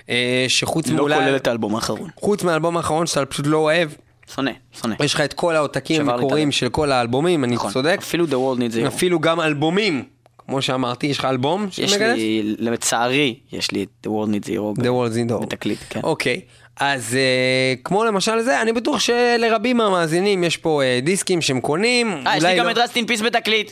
אה, 0.09 0.45
שחוץ 0.47 0.87
לא 0.87 0.95
מאולי... 0.95 1.15
כולל 1.15 1.35
את 1.35 1.47
האלבום 1.47 1.75
האחרון. 1.75 2.09
חוץ 2.15 2.43
מהאלבום 2.43 2.77
האחרון 2.77 3.07
שאתה 3.07 3.25
פשוט 3.25 3.47
לא 3.47 3.57
אוהב, 3.57 3.89
שונא, 4.35 4.51
שונא. 4.81 4.95
יש 4.99 5.13
לך 5.13 5.21
את 5.21 5.33
כל 5.33 5.55
העותקים 5.55 6.09
הלב. 6.09 6.51
של 6.51 6.69
כל 6.69 6.91
האלבומים, 6.91 7.43
אני 7.43 7.55
נכון. 7.55 7.71
צודק? 7.71 7.97
אפילו 7.99 8.25
The 8.25 8.29
World 8.29 8.59
Needs 8.59 8.75
Hero. 8.75 8.87
אפילו 8.87 9.19
גם 9.19 9.41
אלבומים, 9.41 10.03
כמו 10.37 10.61
שאמרתי, 10.61 11.07
יש 11.07 11.19
לך 11.19 11.25
אלבום 11.25 11.67
יש? 11.77 11.93
לי, 11.93 12.55
לצערי, 12.59 13.39
יש 13.51 13.71
לי 13.71 13.83
את 13.83 14.07
The 14.07 14.09
World 14.09 14.29
Needs 14.29 14.47
a 14.47 14.51
Hero. 14.51 14.81
The 14.81 14.85
World 14.85 15.13
Needs 15.13 15.31
a 15.31 15.39
Hero. 15.39 15.41
בתקליט, 15.41 15.79
כן. 15.89 15.99
אוקיי, 16.03 16.41
אז 16.79 17.15
אה, 17.15 17.73
כמו 17.83 18.05
למשל 18.05 18.41
זה, 18.41 18.61
אני 18.61 18.73
בטוח 18.73 18.99
שלרבים 18.99 19.77
מהמאזינים 19.77 20.43
יש 20.43 20.57
פה 20.57 20.81
אה, 20.83 20.99
דיסקים 21.03 21.41
שהם 21.41 21.61
קונים, 21.61 22.27
אה, 22.27 22.37
יש 22.37 22.43
לי 22.43 22.49
אולי 22.49 22.59
גם 22.59 22.65
לא. 22.65 22.71
את 22.71 22.77
רסטין 22.77 23.07
פיס 23.07 23.21
בתקליט. 23.21 23.71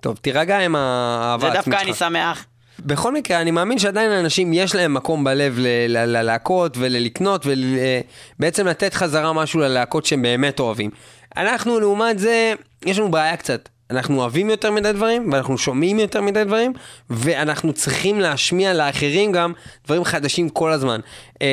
טוב, 0.00 0.16
תירגע 0.16 0.58
עם 0.58 0.76
האהבה 0.76 1.50
זה 1.50 1.56
העצמית 1.56 1.74
דווקא. 1.74 1.88
אני 1.88 1.94
שמח. 1.94 2.46
בכל 2.84 3.12
מקרה, 3.12 3.40
אני 3.40 3.50
מאמין 3.50 3.78
שעדיין 3.78 4.10
לאנשים 4.10 4.52
יש 4.52 4.74
להם 4.74 4.94
מקום 4.94 5.24
בלב 5.24 5.58
ללהקות 5.88 6.76
וללקנות 6.76 7.46
ובעצם 7.46 8.66
לתת 8.66 8.94
חזרה 8.94 9.32
משהו 9.32 9.60
ללהקות 9.60 10.04
שהם 10.06 10.22
באמת 10.22 10.60
אוהבים. 10.60 10.90
אנחנו, 11.36 11.80
לעומת 11.80 12.18
זה, 12.18 12.54
יש 12.86 12.98
לנו 12.98 13.10
בעיה 13.10 13.36
קצת. 13.36 13.68
אנחנו 13.96 14.20
אוהבים 14.20 14.50
יותר 14.50 14.70
מדי 14.70 14.92
דברים, 14.92 15.32
ואנחנו 15.32 15.58
שומעים 15.58 15.98
יותר 15.98 16.20
מדי 16.20 16.44
דברים, 16.44 16.72
ואנחנו 17.10 17.72
צריכים 17.72 18.20
להשמיע 18.20 18.74
לאחרים 18.74 19.32
גם 19.32 19.52
דברים 19.86 20.04
חדשים 20.04 20.48
כל 20.48 20.72
הזמן. 20.72 21.00
אה, 21.42 21.46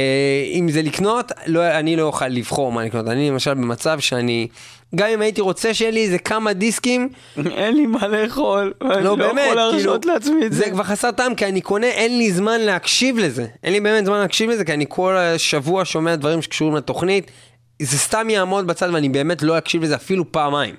אם 0.52 0.72
זה 0.72 0.82
לקנות, 0.82 1.32
לא, 1.48 1.68
אני 1.68 1.96
לא 1.96 2.04
אוכל 2.04 2.28
לבחור 2.28 2.72
מה 2.72 2.86
לקנות. 2.86 3.08
אני 3.08 3.30
למשל 3.30 3.54
במצב 3.54 4.00
שאני, 4.00 4.48
גם 4.96 5.10
אם 5.10 5.22
הייתי 5.22 5.42
רוצה 5.42 5.74
שיהיה 5.74 5.92
לי 5.92 6.04
איזה 6.04 6.18
כמה 6.18 6.54
דיסקים, 6.54 7.10
אין 7.38 7.76
לי 7.76 7.86
מה 7.86 8.08
לאכול. 8.08 8.74
אני 8.82 8.90
לא 8.90 9.02
לא 9.04 9.16
באמת, 9.16 9.46
יכול 9.46 9.72
כאילו, 9.72 9.72
להרשות 9.72 10.06
לעצמי 10.06 10.46
את 10.46 10.54
זה. 10.54 10.58
זה 10.60 10.72
כבר 10.72 10.84
חסר 10.84 11.12
טעם, 11.12 11.36
כי 11.36 11.46
אני 11.46 11.62
קונה, 11.62 11.88
אין 11.88 12.18
לי 12.18 12.32
זמן 12.32 12.62
להקשיב 12.62 13.18
לזה. 13.18 13.46
אין 13.64 13.74
לי 13.74 13.80
באמת 13.80 14.06
זמן 14.06 14.20
להקשיב 14.20 14.50
לזה, 14.50 14.66
כי 14.66 14.74
אני 14.74 14.86
כל 14.90 15.16
שבוע 15.38 15.86
שומע 15.86 16.16
דברים 16.16 16.42
שקשורים 16.42 16.76
לתוכנית. 16.76 17.32
זה 17.82 17.98
סתם 17.98 18.30
יעמוד 18.30 18.68
בצד 18.68 18.90
ואני 18.94 19.10
באמת 19.10 19.42
לא 19.42 19.58
אקשיב 19.58 19.84
לזה 19.84 19.96
אפילו 19.96 20.32
פעמיים. 20.32 20.76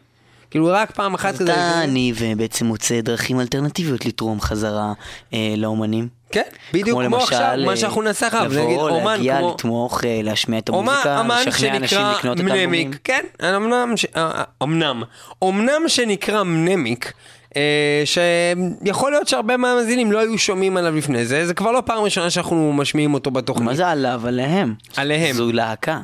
כאילו 0.52 0.66
רק 0.72 0.90
פעם 0.90 1.14
אחת 1.14 1.34
כזה. 1.34 1.52
אתה 1.52 1.80
עני 1.80 2.12
ובעצם 2.18 2.66
מוצא 2.66 3.00
דרכים 3.00 3.40
אלטרנטיביות 3.40 4.06
לתרום 4.06 4.40
חזרה 4.40 4.92
אה, 5.34 5.54
לאומנים. 5.56 6.08
כן, 6.32 6.42
בדיוק 6.72 6.88
כמו 6.88 7.02
למשל, 7.02 7.16
עכשיו, 7.22 7.54
מה 7.64 7.70
אה, 7.70 7.76
שאנחנו 7.76 8.02
נעשה 8.02 8.26
עכשיו, 8.26 8.44
נגיד 8.44 8.56
לבוא, 8.76 8.90
אומן 8.90 9.12
להגיע, 9.16 9.38
כמו- 9.38 9.54
לתמוך, 9.58 10.04
אה, 10.04 10.20
להשמיע 10.22 10.58
את 10.58 10.68
המוזיקה, 10.68 11.22
לשכנע 11.46 11.76
אנשים 11.76 11.98
לקנות 12.18 12.40
את 12.40 12.44
האלבומים. 12.44 12.68
מנמיק, 12.70 12.98
כן, 13.04 13.20
אמנם, 13.56 13.96
ש- 13.96 14.06
אה, 14.16 14.30
אה, 14.34 14.42
אמנם, 14.62 15.02
אמנם 15.44 15.82
שנקרא 15.88 16.42
מנמיק, 16.42 17.12
אה, 17.56 18.02
שיכול 18.04 19.10
להיות 19.12 19.28
שהרבה 19.28 19.56
מהמאזינים 19.56 20.12
לא 20.12 20.18
היו 20.18 20.38
שומעים 20.38 20.76
עליו 20.76 20.96
לפני 20.96 21.26
זה, 21.26 21.46
זה 21.46 21.54
כבר 21.54 21.72
לא 21.72 21.82
פעם 21.86 22.02
ראשונה 22.04 22.30
שאנחנו 22.30 22.72
משמיעים 22.72 23.14
אותו 23.14 23.30
בתוכנית. 23.30 23.66
מה 23.68 23.74
זה 23.74 23.88
עליו? 23.88 24.22
עליהם. 24.26 24.74
עליהם. 24.96 25.36
זו 25.36 25.52
להקה. 25.52 26.00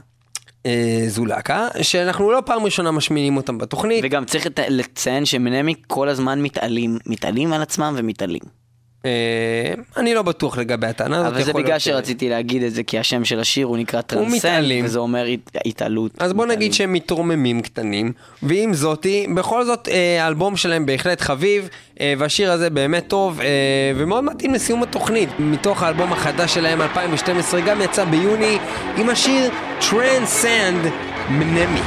אה, 0.68 1.08
זו 1.08 1.26
להקה, 1.26 1.68
שאנחנו 1.82 2.32
לא 2.32 2.42
פעם 2.46 2.64
ראשונה 2.64 2.92
משמיעים 2.92 3.36
אותם 3.36 3.58
בתוכנית. 3.58 4.00
וגם 4.04 4.24
צריך 4.24 4.46
לציין 4.68 5.24
שמנמיק 5.24 5.78
כל 5.86 6.08
הזמן 6.08 6.42
מתעלים, 6.42 6.98
מתעלים 7.06 7.52
על 7.52 7.62
עצמם 7.62 7.94
ומתעלים. 7.96 8.57
אה, 9.04 9.10
אני 9.96 10.14
לא 10.14 10.22
בטוח 10.22 10.58
לגבי 10.58 10.86
הטענה 10.86 11.18
הזאת. 11.20 11.32
אבל 11.32 11.42
זה 11.42 11.52
בגלל 11.52 11.78
ש- 11.78 11.84
שרציתי 11.84 12.28
להגיד 12.28 12.62
את 12.62 12.74
זה, 12.74 12.82
כי 12.82 12.98
השם 12.98 13.24
של 13.24 13.40
השיר 13.40 13.66
הוא 13.66 13.76
נקרא 13.76 14.00
טרנסנד, 14.00 14.34
מתעלים. 14.36 14.84
וזה 14.84 14.98
אומר 14.98 15.24
הת- 15.32 15.56
התעלות. 15.66 16.10
אז 16.18 16.32
בוא 16.32 16.46
נגיד 16.46 16.74
שהם 16.74 16.92
מתרוממים 16.92 17.60
קטנים, 17.62 18.12
ועם 18.42 18.74
זאתי, 18.74 19.26
בכל 19.34 19.64
זאת 19.64 19.88
אה, 19.88 20.24
האלבום 20.24 20.56
שלהם 20.56 20.86
בהחלט 20.86 21.20
חביב, 21.20 21.68
אה, 22.00 22.14
והשיר 22.18 22.52
הזה 22.52 22.70
באמת 22.70 23.08
טוב, 23.08 23.40
אה, 23.40 23.46
ומאוד 23.96 24.24
מתאים 24.24 24.54
לסיום 24.54 24.82
התוכנית. 24.82 25.28
מתוך 25.38 25.82
האלבום 25.82 26.12
החדש 26.12 26.54
שלהם, 26.54 26.80
2012, 26.82 27.60
גם 27.60 27.80
יצא 27.80 28.04
ביוני, 28.04 28.58
עם 28.96 29.08
השיר 29.10 29.50
Transcend 29.80 30.88
מנמיק. 31.30 31.84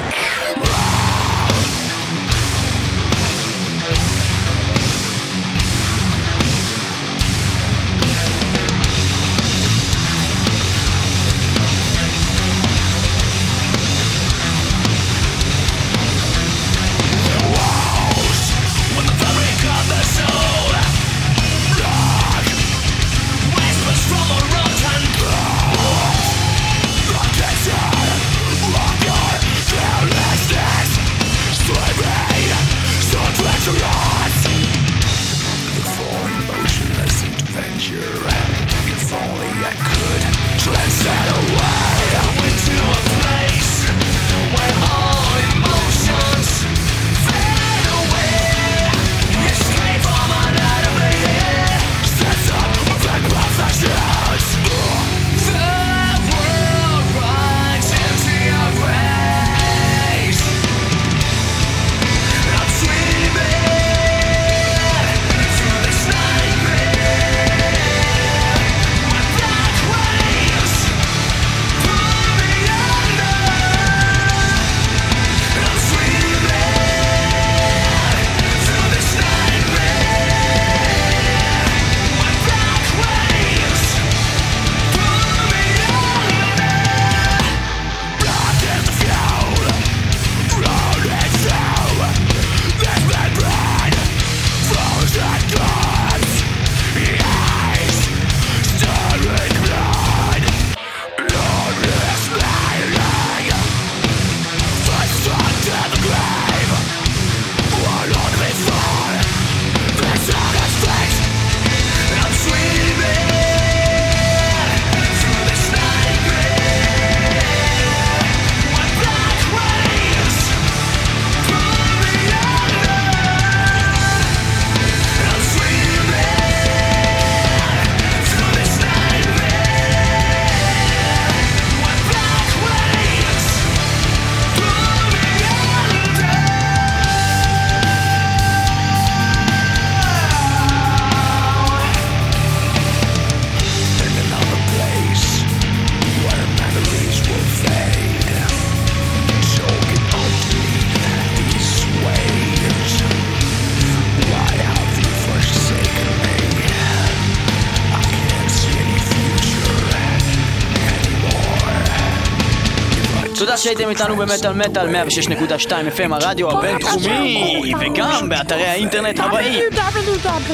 שהייתם 163.64 163.90
איתנו 163.90 164.16
במטאל 164.16 164.54
מטאל 164.54 164.96
106.2 165.06 165.70
FM 165.70 166.14
הרדיו 166.14 166.52
הבינתחומי 166.52 167.74
וגם 167.80 168.30
באתרי 168.30 168.66
האינטרנט 168.66 169.20
הבאים. 169.20 169.64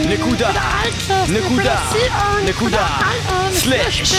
נקודה. 0.09 0.51
נקודה. 1.29 1.79
נקודה 2.45 3.36
סלאש 3.57 4.13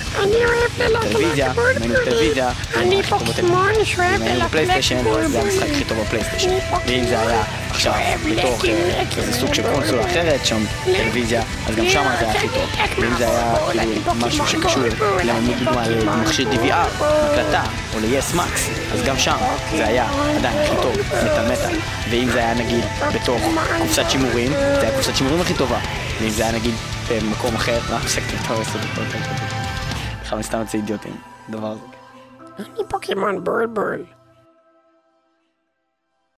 טלוויזיה, 1.01 1.53
אם 1.53 1.59
היינו 1.83 1.95
בטלוויזיה 1.95 2.51
אני 2.77 3.03
פוקימון 3.03 3.73
שואב 3.85 4.07
אם 4.17 4.23
היינו 4.23 4.45
בפלייסטיישן 4.45 5.05
זה 5.29 5.41
המשחק 5.41 5.69
הכי 5.71 5.85
טוב 5.85 5.99
בפלייסטיישן. 5.99 6.59
ואם 6.87 7.05
זה 7.09 7.21
היה 7.21 7.45
עכשיו 7.71 7.95
בתוך 8.31 8.65
אה, 8.65 9.03
איזה 9.17 9.33
סוג 9.33 9.55
של 9.55 9.63
קונסולה 9.75 10.05
אחרת 10.05 10.47
שם 10.47 10.63
טלוויזיה 10.85 11.43
אז 11.69 11.77
גם 11.77 11.89
שם 11.89 12.03
זה 12.19 12.25
היה 12.25 12.31
הכי 12.31 12.49
טוב. 12.49 12.71
ואם 12.99 13.17
זה 13.19 13.29
היה 13.29 13.57
כאילו 13.73 14.15
משהו 14.15 14.47
שקשור 14.47 14.83
למעמיד 15.25 15.59
דוגמה 15.59 15.89
למכשיר 15.89 16.51
DVR 16.51 17.05
הקלטה 17.05 17.63
או 17.95 18.01
ל-yes 18.01 18.37
max 18.37 18.71
אז 18.93 19.03
גם 19.07 19.19
שם 19.19 19.37
זה 19.77 19.87
היה 19.87 20.09
עדיין 20.39 20.59
הכי 20.59 20.77
טוב 20.83 20.97
מטאל 20.99 21.53
מטאל 21.53 21.79
ואם 22.11 22.29
זה 22.33 22.39
היה 22.39 22.55
נגיד 22.55 22.85
בתוך 23.15 23.43
קופסת 23.79 24.11
שימורים 24.11 24.53
זה 24.53 24.81
היה 24.81 24.97
קופסת 24.97 25.17
שימורים 25.17 25.41
הכי 25.41 25.55
טובה. 25.55 25.79
ואם 26.21 26.31
זה 26.31 26.43
היה 26.43 26.53
נגיד 26.53 26.75
במקום 27.11 27.55
אחר 27.55 27.79
מה 27.91 27.97
הפסקתי 27.97 28.37
לטוב 28.37 28.61
עשר 28.61 28.79
דקות 28.79 29.05
בכלל 30.23 30.43
סתם 30.43 30.59
יוצא 30.59 30.79
אידיוטים. 30.79 31.17
דבר. 31.51 31.73
הזה 31.73 31.83
אני 32.59 32.89
פוקימון 32.89 33.45
בולבול. 33.45 34.16